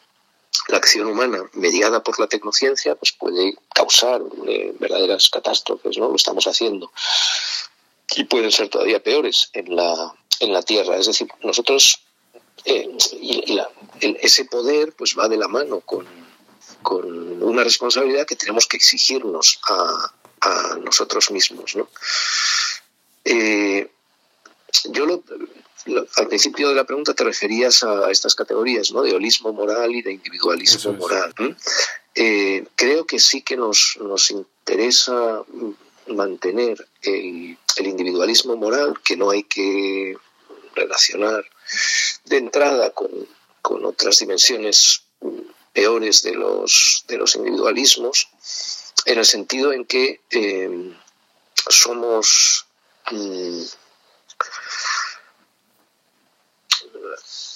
[0.72, 6.10] acción humana mediada por la tecnociencia pues puede causar eh, verdaderas catástrofes, ¿no?
[6.10, 6.92] Lo estamos haciendo
[8.16, 10.96] y pueden ser todavía peores en la, en la Tierra.
[10.96, 12.02] Es decir, nosotros,
[12.64, 12.88] eh,
[13.20, 13.58] y,
[14.00, 16.06] ese poder pues va de la mano con,
[16.82, 21.76] con, una responsabilidad que tenemos que exigirnos a, a nosotros mismos.
[21.76, 21.88] ¿no?
[23.24, 23.90] Eh,
[24.86, 25.22] yo lo,
[26.16, 29.02] al principio de la pregunta te referías a, estas categorías ¿no?
[29.02, 31.34] de holismo moral y de individualismo moral.
[32.14, 35.42] Eh, creo que sí que nos, nos interesa
[36.08, 40.16] mantener el, individualismo moral, que no hay que
[40.74, 41.44] relacionar
[42.24, 43.28] de entrada con,
[43.62, 45.04] otras dimensiones
[45.72, 48.28] peores de los, de los individualismos,
[49.06, 50.92] en el sentido en que eh,
[51.68, 52.66] somos
[53.10, 53.62] mm,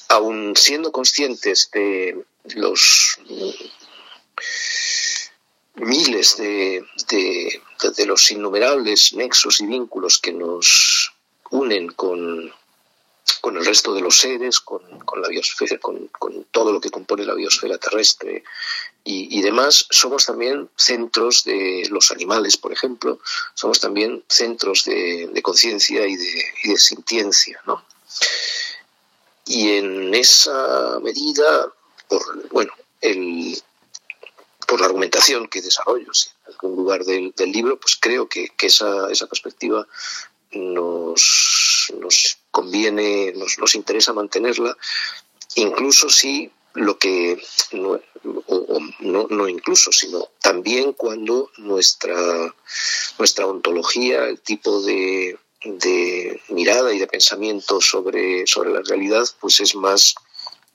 [0.09, 2.25] aun siendo conscientes de
[2.55, 3.19] los
[5.77, 11.13] miles de, de, los innumerables nexos y vínculos que nos
[11.51, 12.53] unen con,
[13.41, 14.83] con el resto de los seres, con,
[15.21, 16.09] la biosfera, con,
[16.51, 18.45] todo lo que compone la biosfera terrestre
[19.07, 23.19] y, demás, somos también centros de los animales, por ejemplo,
[23.53, 27.85] somos también centros de, conciencia y de, y de sintiencia, ¿no?
[29.47, 31.71] Y en esa medida,
[32.09, 32.73] por, bueno,
[33.03, 33.63] el,
[34.65, 36.11] por la argumentación que desarrollo
[36.47, 39.87] en algún lugar del, libro, pues creo que, esa, esa, perspectiva
[40.53, 44.77] nos, nos conviene, nos, nos, interesa mantenerla,
[45.57, 47.41] incluso si lo que,
[47.73, 48.01] no,
[49.01, 52.55] no, no, incluso, sino también cuando nuestra,
[53.19, 59.61] nuestra ontología, el tipo de, de mirada y de pensamiento sobre, sobre la realidad, pues
[59.61, 60.15] es más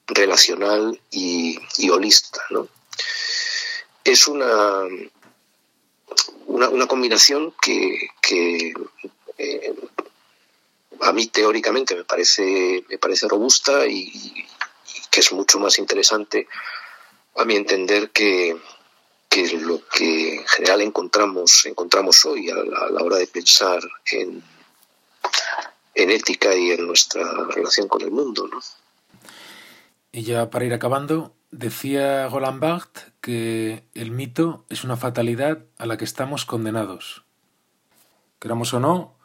[0.07, 2.67] relacional y, y holista, ¿no?
[4.03, 4.83] Es una,
[6.47, 8.09] una, combinación que,
[9.37, 9.75] eh,
[11.01, 14.45] a mí teóricamente me parece, me parece robusta y,
[15.09, 16.47] que es mucho más interesante
[17.35, 18.55] a mi entender que,
[19.61, 23.81] lo que en general encontramos, encontramos hoy a la, hora de pensar
[24.11, 24.43] en,
[25.95, 28.47] en ética y en nuestra relación con el mundo.
[28.47, 28.59] ¿no?
[30.11, 35.85] Y ya para ir acabando, decía Golan Barthes que el mito es una fatalidad a
[35.85, 37.25] la que estamos condenados.
[38.39, 39.15] Queramos o no,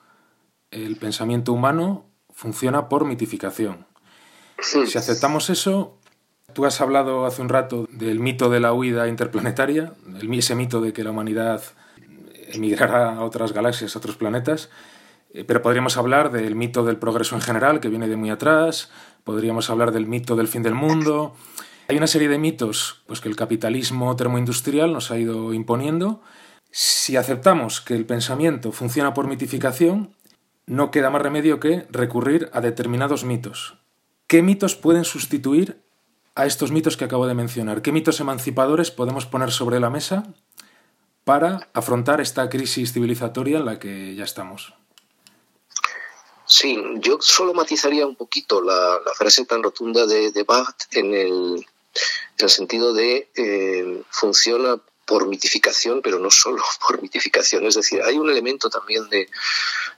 [0.70, 3.86] el pensamiento humano funciona por mitificación.
[4.60, 5.98] Si aceptamos eso,
[6.52, 9.92] tú has hablado hace un rato del mito de la huida interplanetaria,
[10.32, 11.62] ese mito de que la humanidad
[12.48, 14.70] emigrará a otras galaxias, a otros planetas,
[15.32, 18.90] eh, pero podríamos hablar del mito del progreso en general, que viene de muy atrás,
[19.24, 21.34] podríamos hablar del mito del fin del mundo,
[21.88, 26.22] hay una serie de mitos pues, que el capitalismo termoindustrial nos ha ido imponiendo.
[26.70, 30.14] Si aceptamos que el pensamiento funciona por mitificación,
[30.66, 33.76] no queda más remedio que recurrir a determinados mitos.
[34.26, 35.82] ¿Qué mitos pueden sustituir
[36.34, 37.82] a estos mitos que acabo de mencionar?
[37.82, 40.24] ¿Qué mitos emancipadores podemos poner sobre la mesa
[41.24, 44.74] para afrontar esta crisis civilizatoria en la que ya estamos?
[46.46, 50.46] Sí, yo solo matizaría un poquito la, frase tan rotunda de, de
[50.92, 51.66] en el,
[52.38, 57.66] en el sentido de eh, funciona por mitificación, pero no solo por mitificación.
[57.66, 59.28] Es decir, hay un elemento también de,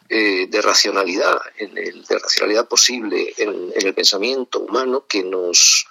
[0.08, 5.86] eh, de racionalidad, en el, de racionalidad posible en, el pensamiento humano que nos,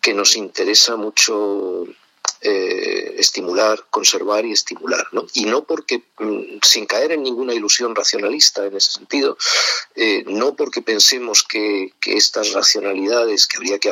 [0.00, 1.84] que nos interesa mucho
[2.42, 5.06] eh, estimular, conservar y estimular.
[5.12, 5.26] ¿no?
[5.34, 9.36] Y no porque, mm, sin caer en ninguna ilusión racionalista en ese sentido,
[10.26, 13.90] no porque pensemos que, que estas racionalidades que habría que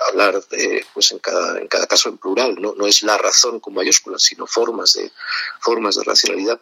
[0.00, 0.42] hablar
[0.92, 2.74] pues en cada, en cada caso en plural, ¿no?
[2.74, 5.10] no es la razón con mayúsculas, sino formas de,
[5.60, 6.60] formas de racionalidad,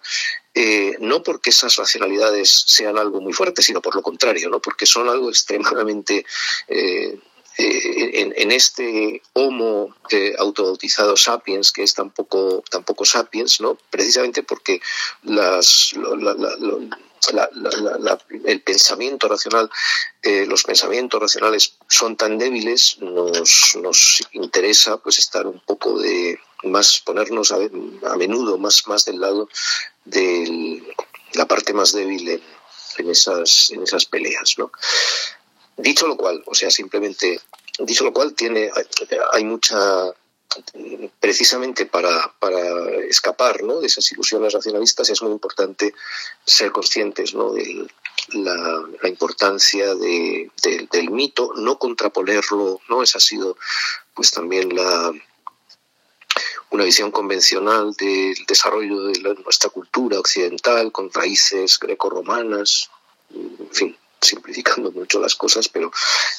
[0.55, 4.61] eh, no porque esas racionalidades sean algo muy fuerte, sino por lo contrario, ¿no?
[4.61, 6.25] porque son algo extremadamente...
[6.69, 7.19] Eh,
[7.59, 9.95] eh, en, este homo
[10.39, 13.77] autobautizado sapiens, que es tampoco, tampoco sapiens, ¿no?
[13.91, 14.81] precisamente porque
[15.23, 15.93] las,
[18.45, 19.71] el pensamiento racional,
[20.23, 26.39] eh, los pensamientos racionales son tan débiles, nos, nos interesa pues estar un poco de
[26.65, 27.59] más, ponernos a,
[28.17, 29.49] menudo más, más del lado
[30.05, 30.83] de
[31.35, 32.43] la parte más débil en,
[32.99, 34.55] en, esas, en esas peleas.
[34.59, 34.71] ¿no?
[35.77, 37.41] Dicho lo cual, o sea, simplemente,
[37.79, 38.71] dicho lo cual, tiene,
[39.33, 40.13] hay mucha
[41.21, 42.35] precisamente para,
[43.09, 43.81] escapar ¿no?
[43.81, 45.95] de esas ilusiones racionalistas es muy importante
[46.45, 47.53] ser conscientes ¿no?
[47.53, 47.87] de
[48.33, 50.51] la, importancia de,
[50.91, 53.03] del mito, no contraponerlo, ¿no?
[53.03, 53.57] esa ha sido
[54.15, 55.13] pues también la
[56.71, 62.91] una visión convencional del desarrollo de nuestra cultura occidental con raíces greco-romanas,
[63.31, 65.91] en fin, simplificando mucho las cosas, pero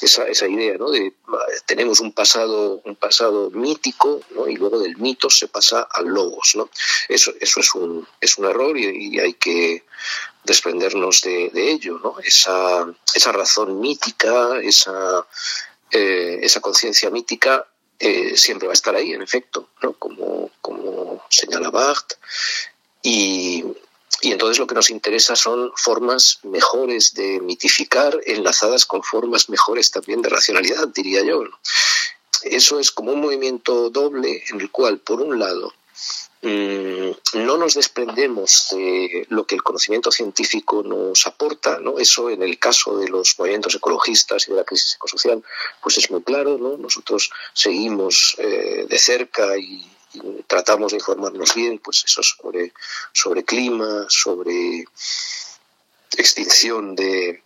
[0.01, 0.89] esa, esa idea, ¿no?
[0.89, 1.13] De
[1.65, 4.47] tenemos un pasado, un pasado mítico, ¿no?
[4.47, 6.69] Y luego del mito se pasa al logos, ¿no?
[7.09, 9.85] Eso, eso es un, es un error y, hay que
[10.43, 12.19] desprendernos de, ello, ¿no?
[12.19, 15.25] Esa, esa razón mítica, esa,
[15.91, 17.67] eh, esa conciencia mítica
[17.99, 19.93] eh, siempre va a estar ahí, en efecto, ¿no?
[19.93, 22.13] Como, como señala Barth.
[23.01, 23.63] Y,
[24.21, 29.91] y entonces lo que nos interesa son formas mejores de mitificar, enlazadas con formas mejores
[29.91, 31.43] también de racionalidad, diría yo.
[32.43, 35.73] Eso es como un movimiento doble en el cual, por un lado,
[36.41, 37.11] mm,
[37.45, 41.99] no nos desprendemos de lo que el conocimiento científico nos aporta, ¿no?
[41.99, 45.41] Eso en el caso de los movimientos ecologistas y de la crisis ecosocial,
[45.81, 46.77] pues es muy claro, ¿no?
[46.77, 49.89] Nosotros seguimos eh, de cerca y,
[50.47, 52.73] tratamos de informarnos bien, pues eso sobre,
[53.11, 54.85] sobre clima, sobre
[56.17, 57.43] extinción de,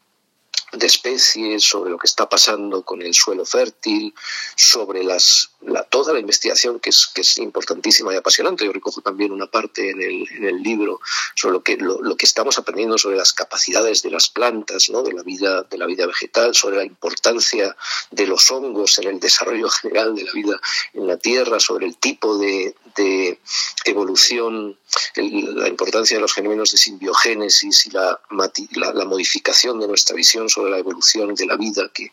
[0.74, 4.14] de especies, sobre lo que está pasando con el suelo fértil,
[4.56, 8.66] sobre las, la, toda la investigación que es, que es importantísima y apasionante.
[8.66, 11.00] Yo recojo también una parte en el, en el libro
[11.36, 15.04] sobre lo que, lo, que estamos aprendiendo sobre las capacidades de las plantas, ¿no?
[15.04, 17.76] de, la vida, de la vida vegetal, sobre la importancia
[18.12, 20.60] de los hongos en el desarrollo general de la vida
[20.94, 23.40] en la Tierra, sobre el tipo de, de
[23.86, 24.78] evolución,
[25.16, 30.50] la importancia de los fenómenos de simbiogénesis y la, la, la modificación de nuestra visión
[30.50, 32.12] sobre la evolución de la vida que,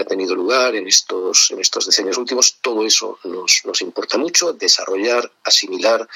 [0.00, 4.52] ha tenido lugar en estos, en estos decenios últimos, todo eso nos, nos importa mucho,
[4.52, 6.08] desarrollar, asimilar,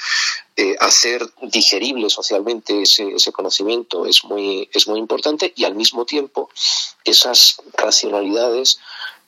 [0.55, 6.05] eh, hacer digerible socialmente ese, ese, conocimiento es muy, es muy importante y al mismo
[6.05, 6.49] tiempo
[7.03, 8.79] esas racionalidades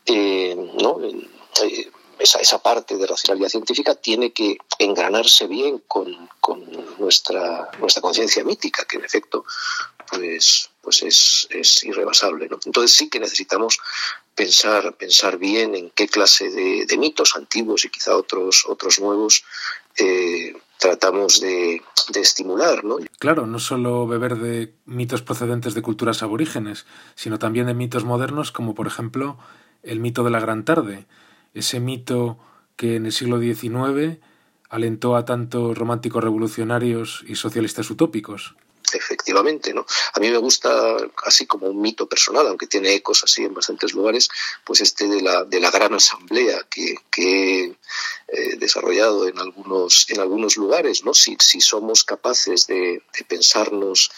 [0.06, 1.02] eh, ¿no?
[1.04, 6.64] Eh, esa, esa, parte de racionalidad científica tiene que engranarse bien con, con
[6.98, 9.46] nuestra, nuestra conciencia mítica, que en efecto
[10.10, 12.48] pues, pues es, es irrebasable.
[12.66, 13.80] Entonces sí que necesitamos
[14.38, 19.44] pensar, pensar bien en qué clase de, mitos antiguos y quizá otros, otros nuevos
[19.98, 21.82] eh, tratamos de,
[22.14, 22.86] de, estimular.
[22.86, 22.98] ¿no?
[23.18, 26.86] Claro, no solo beber de mitos procedentes de culturas aborígenes,
[27.16, 29.40] sino también de mitos modernos como por ejemplo
[29.82, 31.08] el mito de la Gran Tarde,
[31.56, 32.38] ese mito
[32.76, 34.20] que en el siglo XIX
[34.70, 38.56] alentó a tantos románticos revolucionarios y socialistas utópicos
[39.74, 39.86] ¿no?
[40.14, 43.94] A mí me gusta, así como un mito personal, aunque tiene ecos así en bastantes
[43.94, 44.30] lugares,
[44.64, 47.76] pues este de la, de la gran asamblea que, que
[48.28, 51.14] he desarrollado en algunos, en algunos lugares, ¿no?
[51.14, 54.12] Si, si somos capaces de, pensarnos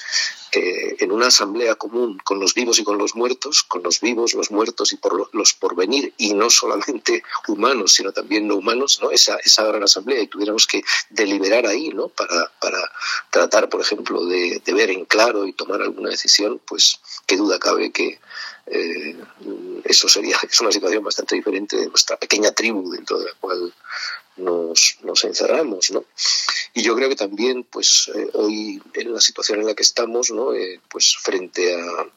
[0.51, 4.33] eh, en una asamblea común con los vivos y con los muertos, con los vivos,
[4.33, 8.99] los muertos y por los por venir, y no solamente humanos, sino también no humanos,
[9.01, 9.11] ¿no?
[9.11, 10.81] Esa, esa gran asamblea, y tuviéramos que
[11.11, 12.09] deliberar ahí, ¿no?
[12.09, 12.91] Para, para
[13.29, 17.91] tratar, por ejemplo, de ver en claro y tomar alguna decisión, pues qué duda cabe
[17.91, 18.19] que
[18.69, 19.15] eh,
[19.83, 23.73] eso sería es una situación bastante diferente de nuestra pequeña tribu dentro de la cual
[24.37, 26.05] nos, nos encerramos, ¿no?
[26.73, 30.31] Y yo creo que también, pues, eh, hoy en la situación en la que estamos,
[30.31, 30.53] ¿no?
[30.53, 32.07] Eh, pues frente a,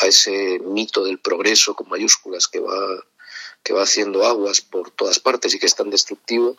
[0.00, 3.04] a, ese mito del progreso con mayúsculas que va
[3.62, 6.56] que va haciendo aguas por todas partes y que es tan destructivo,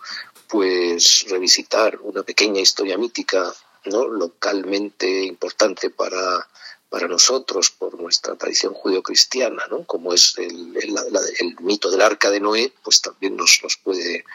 [0.48, 3.52] pues revisitar una pequeña historia mítica,
[3.86, 4.08] ¿no?
[4.08, 6.48] localmente importante para
[6.90, 9.84] para nosotros por nuestra tradición judeocristiana, ¿no?
[9.84, 14.26] como es el, el, mito del arca de Noé, pues también nos, nos puede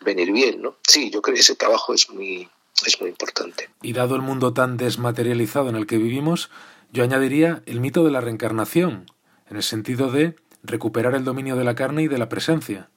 [0.00, 0.62] venir bien.
[0.62, 0.76] ¿no?
[0.86, 2.48] Sí, yo creo que ese trabajo es muy,
[2.86, 3.68] es muy importante.
[3.82, 6.50] Y dado el mundo tan desmaterializado en el que vivimos,
[6.92, 9.10] yo añadiría el mito de la reencarnación,
[9.50, 12.90] en el sentido de recuperar el dominio de la carne y de la presencia.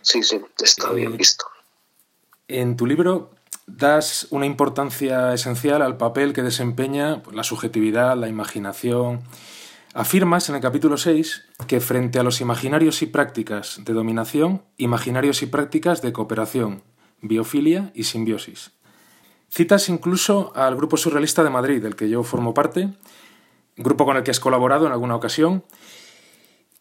[0.00, 1.44] sí, sí, está bien eh, visto.
[2.48, 3.35] En tu libro
[3.66, 9.22] das una importancia esencial al papel que desempeña la subjetividad, la imaginación.
[9.92, 15.42] Afirmas en el capítulo 6 que frente a los imaginarios y prácticas de dominación, imaginarios
[15.42, 16.82] y prácticas de cooperación,
[17.20, 18.72] biofilia y simbiosis.
[19.48, 22.90] Citas incluso al Grupo Surrealista de Madrid, del que yo formo parte,
[23.76, 25.64] grupo con el que has colaborado en alguna ocasión,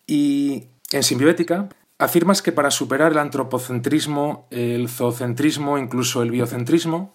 [0.07, 7.13] y en Simbiótica afirmas que para superar el antropocentrismo, el zoocentrismo, incluso el biocentrismo,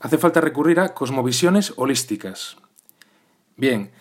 [0.00, 2.56] hace falta recurrir a cosmovisiones holísticas.
[3.56, 3.92] Bien,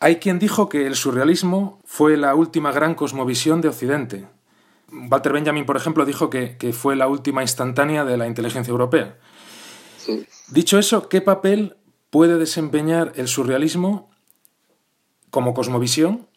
[0.00, 4.26] hay quien dijo que el surrealismo fue la última gran cosmovisión de Occidente.
[4.90, 9.18] Walter Benjamin, por ejemplo, dijo que, fue la última instantánea de la inteligencia europea.
[10.48, 11.76] Dicho eso, ¿qué papel
[12.10, 14.10] puede desempeñar el surrealismo
[15.30, 16.27] como cosmovisión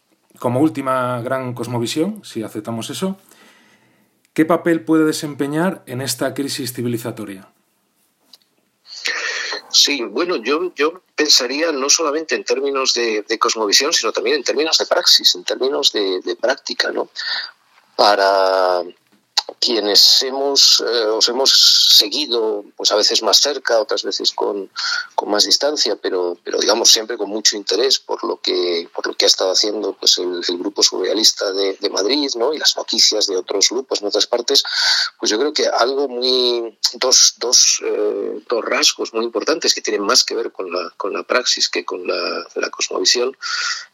[0.42, 3.16] como última gran cosmovisión, si aceptamos eso,
[4.34, 7.48] ¿qué papel puede desempeñar en esta crisis civilizatoria?
[9.70, 14.80] Sí, bueno, yo, yo pensaría no solamente en términos de, cosmovisión, sino también en términos
[14.80, 17.10] de praxis, en términos de, de práctica, ¿no?
[17.96, 18.82] Para,
[19.62, 24.72] quienes hemos, eh, os hemos seguido, pues a veces más cerca, otras veces con,
[25.28, 29.26] más distancia, pero, pero digamos siempre con mucho interés por lo que, por lo que
[29.26, 32.54] ha estado haciendo pues el, grupo surrealista de, Madrid, ¿no?
[32.54, 34.64] Y las noticias de otros grupos en otras partes,
[35.20, 40.02] pues yo creo que algo muy, dos, dos, eh, dos rasgos muy importantes que tienen
[40.02, 43.38] más que ver con la, con la praxis que con la, la cosmovisión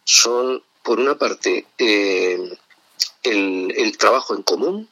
[0.05, 2.57] son, por una parte, eh,
[3.29, 4.89] el, trabajo en común,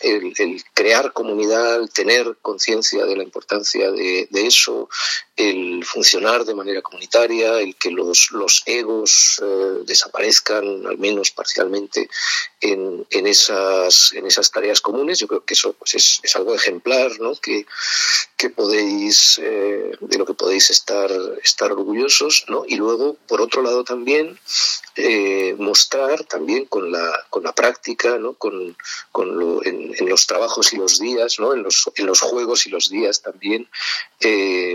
[0.00, 4.88] el, crear comunidad, el tener conciencia de la importancia de, eso,
[5.36, 12.08] el funcionar de manera comunitaria, el que los, los egos eh, desaparezcan, al menos parcialmente,
[12.60, 15.18] en, en, esas, en esas tareas comunes.
[15.18, 17.34] Yo creo que eso pues es, es algo ejemplar, ¿no?
[17.36, 17.66] que,
[18.36, 21.10] que podéis, eh, de lo que podéis estar,
[21.42, 22.46] estar orgullosos.
[22.48, 22.64] ¿no?
[22.66, 24.38] Y luego, por otro lado, también
[24.96, 27.77] eh, mostrar también con la, con la práctica,
[28.18, 28.34] ¿no?
[28.34, 28.76] con,
[29.14, 31.54] lo, en, en, los trabajos y los días, ¿no?
[31.54, 33.68] en, los, en los juegos y los días también,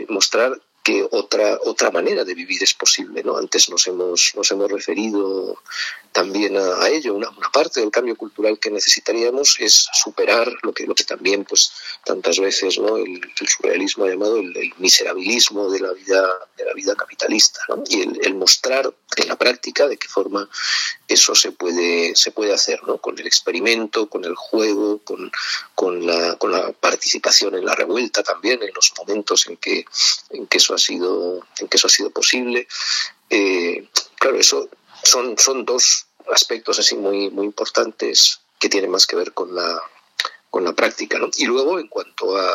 [0.10, 3.24] mostrar que otra, otra manera de vivir es posible.
[3.24, 3.38] ¿no?
[3.38, 5.58] Antes nos hemos, nos hemos referido
[6.12, 7.16] también a, ello.
[7.16, 11.72] Una, parte del cambio cultural que necesitaríamos es superar lo que, lo que también pues,
[12.04, 12.98] tantas veces ¿no?
[12.98, 16.28] el, surrealismo ha llamado el, miserabilismo de la vida,
[16.58, 17.84] de la vida capitalista ¿no?
[17.88, 20.50] y el, mostrar en la práctica de qué forma
[21.08, 22.98] eso se puede, se puede hacer ¿no?
[22.98, 25.32] con el experimento, con el juego, con,
[25.76, 29.86] con, la, con la participación en la revuelta también, en los momentos en que,
[30.32, 32.68] en que eso ha sido, en que eso ha sido posible.
[33.30, 33.88] Eh,
[34.20, 34.70] claro, eso
[35.04, 39.82] son, son dos aspectos así muy, muy importantes que tienen más que ver con la,
[40.50, 41.20] con la práctica.
[41.38, 42.52] Y luego, en cuanto a,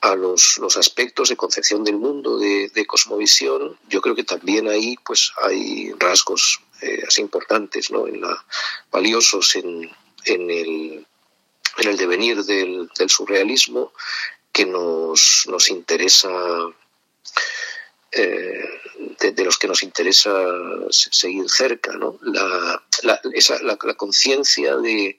[0.00, 4.96] a los, los, aspectos de concepción del mundo, de, cosmovisión, yo creo que también ahí
[5.04, 8.06] pues, hay rasgos eh, así importantes, ¿no?
[8.06, 8.44] en la,
[8.90, 9.90] valiosos en,
[10.24, 11.06] en, el,
[11.78, 13.92] en el devenir del, del surrealismo
[14.52, 16.30] que nos, nos interesa
[18.12, 18.64] eh,
[19.20, 20.30] de, los que nos interesa
[20.90, 22.18] seguir cerca, ¿no?
[22.22, 23.20] La, la,
[23.62, 25.16] la, conciencia de,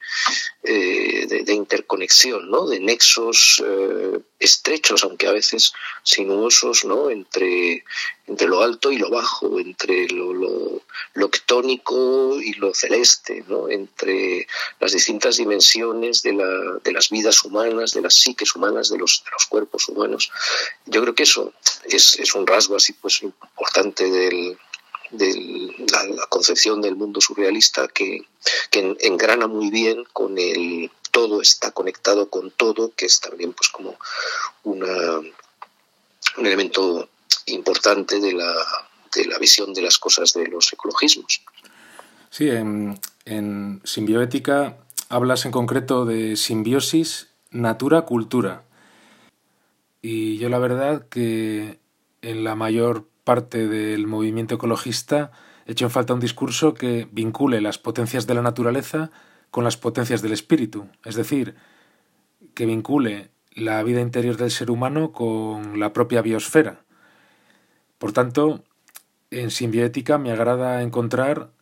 [0.62, 2.66] eh, de, interconexión, ¿no?
[2.66, 5.72] De nexos eh, estrechos, aunque a veces
[6.02, 7.10] sinuosos, ¿no?
[7.10, 7.84] Entre,
[8.26, 10.82] entre lo alto y lo bajo, entre lo, lo,
[11.14, 11.30] lo
[12.42, 13.68] y lo celeste, ¿no?
[13.68, 14.46] Entre
[14.78, 19.22] las distintas dimensiones de, la, de las vidas humanas, de las psiques humanas, de los,
[19.24, 20.30] de los cuerpos humanos.
[20.86, 21.52] Yo creo que eso
[21.84, 24.58] es, es un rasgo así pues importante del,
[25.10, 28.26] de la, concepción del mundo surrealista que,
[28.70, 33.68] que, engrana muy bien con el todo está conectado con todo, que es también pues
[33.68, 33.96] como
[34.62, 34.84] un
[36.38, 37.08] elemento
[37.46, 38.54] importante de la,
[39.14, 41.42] de la visión de las cosas de los ecologismos.
[42.30, 44.78] Sí, en, en simbioética
[45.08, 48.64] hablas en concreto de simbiosis natura-cultura.
[50.02, 51.78] Y yo la verdad que
[52.22, 55.30] en la mayor parte del movimiento ecologista
[55.64, 59.12] hecho en falta un discurso que vincule las potencias de la naturaleza
[59.52, 61.54] con las potencias del espíritu, es decir,
[62.54, 66.80] que vincule la vida interior del ser humano con la propia biosfera.
[67.98, 68.64] Por tanto,
[69.30, 71.52] en simbiótica me agrada encontrar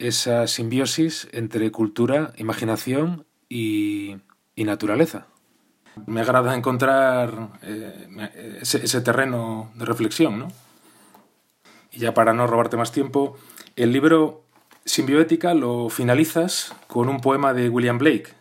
[0.00, 4.16] esa simbiosis entre cultura, imaginación y,
[4.56, 5.28] naturaleza.
[6.06, 10.48] Me agrada encontrar eh, ese, ese terreno de reflexión, ¿no?
[11.90, 13.36] Y ya para no robarte más tiempo,
[13.76, 14.42] el libro
[14.84, 18.38] Simbiótica lo finalizas con un poema de William Blake,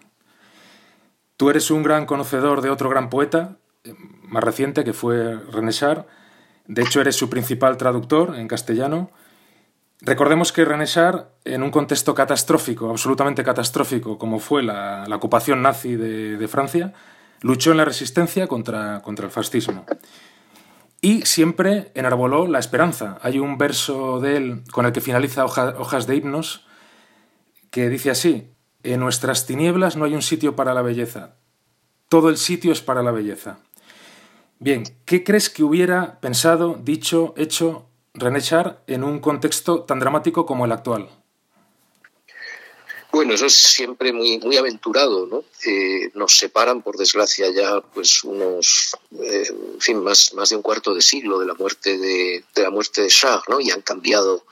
[1.37, 3.93] Tú eres un gran conocedor de otro gran poeta, eh,
[4.23, 6.07] más reciente, que fue René Char.
[6.65, 9.11] De hecho, eres su principal traductor en castellano.
[10.01, 15.95] Recordemos que René Char, en un contexto catastrófico, absolutamente catastrófico, como fue la, ocupación nazi
[15.95, 16.93] de, Francia,
[17.41, 19.85] luchó en la resistencia contra, contra el fascismo.
[21.01, 23.19] Y siempre enarboló la esperanza.
[23.21, 26.67] Hay un verso de él con el que finaliza Hojas de Himnos
[27.71, 28.49] que dice así,
[28.83, 31.35] en nuestras tinieblas no hay un sitio para la belleza,
[32.09, 33.59] todo el sitio es para la belleza.
[34.59, 40.45] Bien, ¿qué crees que hubiera pensado, dicho, hecho René Char en un contexto tan dramático
[40.45, 41.09] como el actual?
[43.11, 45.43] Bueno, eso es siempre muy, muy aventurado, ¿no?
[45.65, 50.61] Eh, nos separan, por desgracia, ya pues unos, eh, en fin, más, más de un
[50.61, 53.59] cuarto de siglo de la muerte de, de la muerte de Shah, ¿no?
[53.59, 54.43] Y han cambiado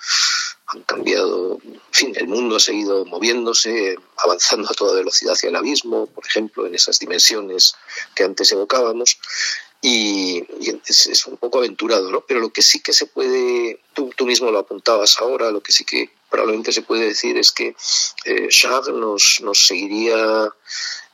[0.68, 5.56] han cambiado, en fin, el mundo ha seguido moviéndose, avanzando a toda velocidad hacia el
[5.56, 7.76] abismo, por ejemplo, en esas dimensiones
[8.16, 9.20] que antes evocábamos,
[9.82, 10.44] y,
[10.88, 12.22] es, un poco aventurado, ¿no?
[12.22, 15.86] Pero lo que sí que se puede, tú, mismo lo apuntabas ahora, lo que sí
[15.86, 17.78] que probablemente se puede decir es que
[18.26, 18.50] eh,
[18.94, 20.54] nos, seguiría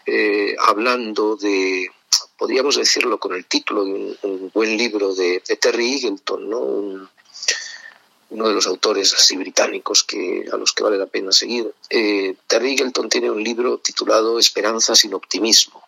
[0.08, 1.92] eh, hablando de,
[2.38, 6.60] podríamos decirlo con el título de un, buen libro de, Terry Eagleton, ¿no?
[8.32, 11.72] uno de los autores así británicos que, a los que vale la pena seguir.
[11.88, 15.84] Eh, Terry Eagleton tiene un libro titulado Esperanza sin optimismo.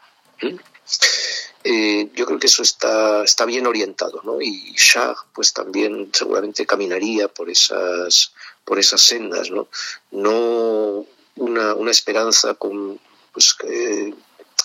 [1.64, 4.42] Eh, yo creo que eso está, está bien orientado, ¿no?
[4.42, 8.34] Y Shah, pues también seguramente caminaría por esas,
[8.66, 9.68] por esas sendas, ¿no?
[10.12, 13.00] No una, una esperanza con,
[13.32, 13.56] pues,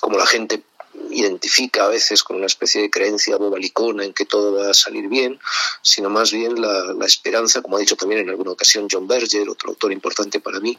[0.01, 0.63] como la gente
[1.21, 5.09] identifica a veces con una especie de creencia bobalicona en que todo va a salir
[5.09, 5.39] bien,
[5.83, 9.71] sino más bien la, esperanza, como ha dicho también en alguna ocasión John Berger, otro
[9.71, 10.79] autor importante para mí,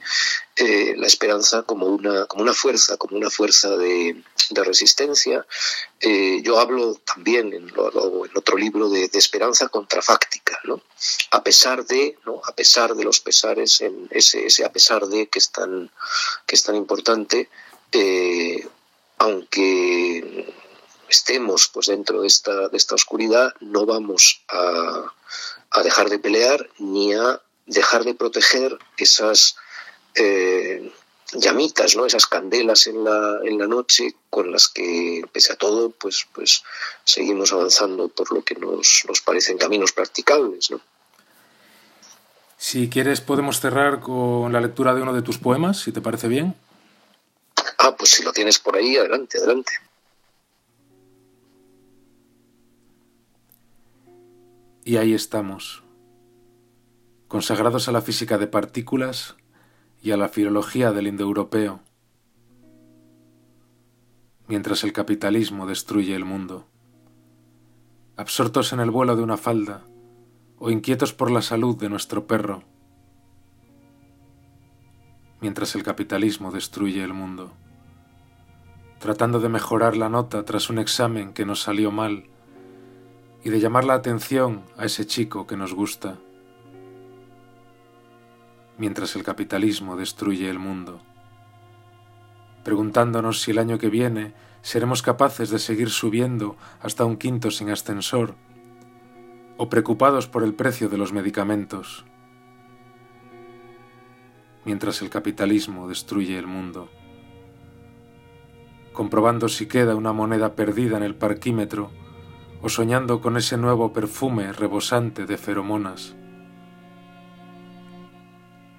[0.55, 5.45] eh, la esperanza como una, como una fuerza, como una fuerza de, resistencia.
[5.99, 10.81] Eh, yo hablo también en, otro libro de, esperanza contrafáctica, ¿no?
[11.31, 12.41] a pesar de, ¿no?
[12.45, 15.91] a pesar de los pesares, en ese, ese a pesar de que es tan,
[16.45, 17.49] que es tan importante,
[17.91, 18.67] eh,
[19.19, 20.53] aunque
[21.09, 25.13] estemos pues dentro de esta, de esta oscuridad, no vamos a,
[25.83, 29.55] dejar de pelear ni a dejar de proteger esas
[30.15, 30.91] eh,
[31.33, 32.05] llamitas, ¿no?
[32.05, 36.63] esas candelas en la, en la noche con las que, pese a todo, pues, pues
[37.03, 40.71] seguimos avanzando por lo que nos, nos parecen caminos practicables.
[40.71, 40.81] ¿no?
[42.57, 46.27] Si quieres podemos cerrar con la lectura de uno de tus poemas, si te parece
[46.27, 46.55] bien.
[47.81, 49.71] Ah, pues si lo tienes por ahí, adelante, adelante.
[54.83, 55.81] Y ahí estamos,
[57.29, 59.37] consagrados a la física de partículas
[60.01, 61.79] y a la filología del indoeuropeo,
[64.47, 66.67] mientras el capitalismo destruye el mundo,
[68.17, 69.85] absortos en el vuelo de una falda
[70.57, 72.63] o inquietos por la salud de nuestro perro,
[75.39, 77.53] mientras el capitalismo destruye el mundo
[78.99, 82.25] tratando de mejorar la nota tras un examen que nos salió mal
[83.43, 86.17] y de llamar la atención a ese chico que nos gusta,
[88.77, 90.99] mientras el capitalismo destruye el mundo,
[92.65, 97.69] preguntándonos si el año que viene seremos capaces de seguir subiendo hasta un quinto sin
[97.69, 98.35] ascensor,
[99.55, 102.05] o preocupados por el precio de los medicamentos,
[104.65, 106.89] mientras el capitalismo destruye el mundo
[108.99, 111.89] comprobando si queda una moneda perdida en el parquímetro
[112.61, 116.17] o soñando con ese nuevo perfume rebosante de feromonas.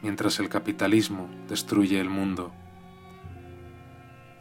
[0.03, 2.53] Mientras el capitalismo destruye el mundo,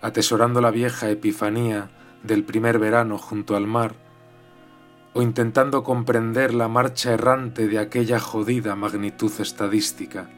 [0.01, 1.89] atesorando la vieja epifanía
[2.23, 3.95] del primer verano junto al mar,
[5.13, 10.29] o intentando comprender la marcha errante de aquella jodida magnitud estadística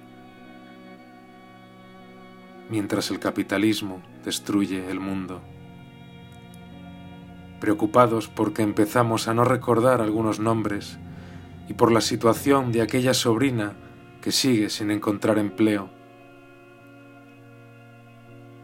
[2.69, 5.41] mientras el capitalismo destruye el mundo.
[7.60, 10.98] Preocupados porque empezamos a no recordar algunos nombres
[11.68, 13.73] y por la situación de aquella sobrina
[14.22, 15.89] que sigue sin encontrar empleo,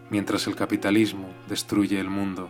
[0.10, 2.50] mientras el capitalismo destruye el mundo.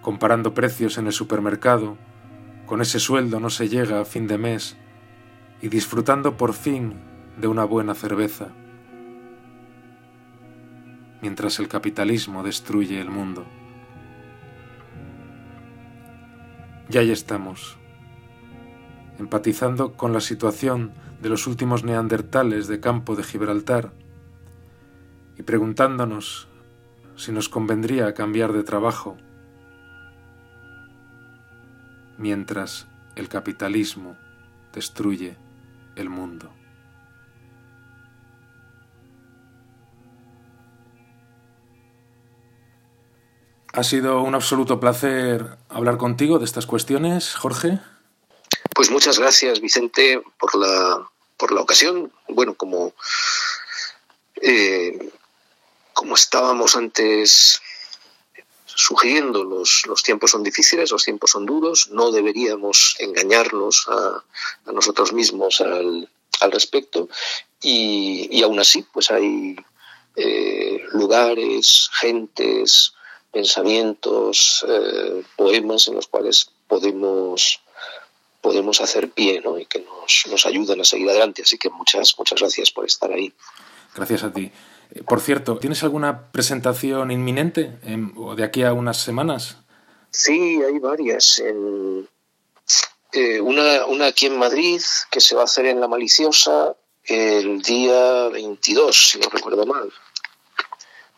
[0.00, 1.96] Comparando precios en el supermercado,
[2.66, 4.76] con ese sueldo no se llega a fin de mes
[5.60, 6.94] y disfrutando por fin
[7.38, 8.48] de una buena cerveza
[11.20, 13.44] mientras el capitalismo destruye el mundo.
[16.90, 17.76] Y ahí estamos,
[19.18, 23.92] empatizando con la situación de los últimos neandertales de campo de Gibraltar
[25.36, 26.48] y preguntándonos
[27.16, 29.16] si nos convendría cambiar de trabajo
[32.16, 32.86] mientras
[33.16, 34.16] el capitalismo
[34.72, 35.36] destruye
[35.96, 36.57] el mundo.
[43.78, 47.78] Ha sido un absoluto placer hablar contigo de estas cuestiones, Jorge.
[48.74, 52.12] Pues muchas gracias, Vicente, por la, por la ocasión.
[52.26, 52.92] Bueno, como,
[54.42, 55.12] eh,
[55.92, 57.62] como estábamos antes
[58.64, 64.24] sugiriendo, los, los tiempos son difíciles, los tiempos son duros, no deberíamos engañarnos a,
[64.72, 66.10] nosotros mismos al,
[66.50, 67.08] respecto
[67.62, 69.54] y, y, aún así, pues hay
[70.16, 72.94] eh, lugares, gentes,
[73.38, 77.60] pensamientos, eh, poemas en los cuales podemos
[78.40, 79.58] podemos hacer pie ¿no?
[79.60, 81.42] y que nos, nos ayudan a seguir adelante.
[81.42, 83.32] Así que muchas, muchas gracias por estar ahí.
[83.94, 84.50] Gracias a ti.
[84.90, 87.78] Eh, por cierto, ¿tienes alguna presentación inminente
[88.16, 89.58] o de aquí a unas semanas?
[90.10, 91.40] Sí, hay varias.
[93.12, 96.74] Eh, una, una aquí en Madrid que se va a hacer en La Maliciosa
[97.04, 99.92] el día 22, si no recuerdo mal.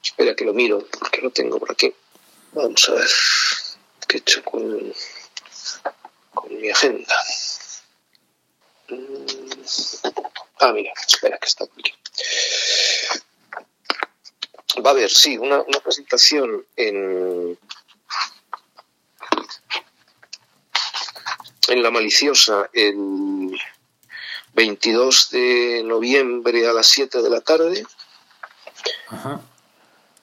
[0.03, 1.93] Espera que lo miro, porque lo tengo por aquí.
[2.53, 3.09] Vamos a ver
[4.09, 4.93] qué he hecho con,
[6.35, 7.15] con mi agenda.
[8.89, 9.41] Mm.
[10.59, 11.95] Ah, mira, espera que está aquí.
[14.85, 17.59] Va a haber, sí, una, una presentación en,
[21.69, 23.59] en La Maliciosa el
[24.55, 27.87] 22 de noviembre a las 7 de la tarde.
[29.09, 29.41] Ajá.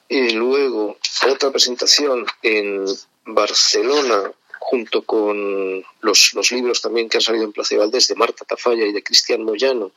[0.10, 0.98] Y luego
[1.30, 2.86] otra presentación en
[3.26, 8.46] Barcelona junto con los, los, libros también que han salido en Plaza Valdés de Marta
[8.46, 9.92] Tafalla y de Cristian Moyano.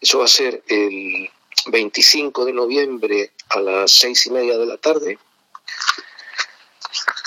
[0.00, 1.30] Eso va a ser el
[1.66, 5.18] 25 de noviembre a las seis y media de la tarde.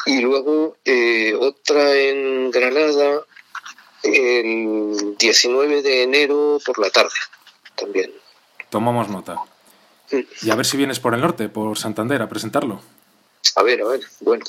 [0.06, 3.24] Y luego eh, otra en Granada
[4.04, 7.16] el 19 de enero por la tarde
[7.76, 8.12] también.
[8.70, 9.40] Tomamos nota.
[10.42, 12.82] Y a ver si vienes por el norte, por Santander, a presentarlo.
[13.56, 14.02] A ver, a ver.
[14.20, 14.46] Bueno,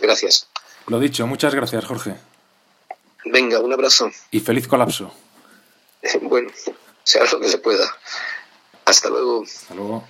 [0.00, 0.46] gracias.
[0.86, 2.16] Lo dicho, muchas gracias, Jorge.
[3.24, 4.10] Venga, un abrazo.
[4.30, 5.12] Y feliz colapso.
[6.22, 6.50] Bueno,
[7.04, 7.84] sea lo que se pueda.
[8.86, 9.44] Hasta luego.
[9.44, 10.08] Hasta luego.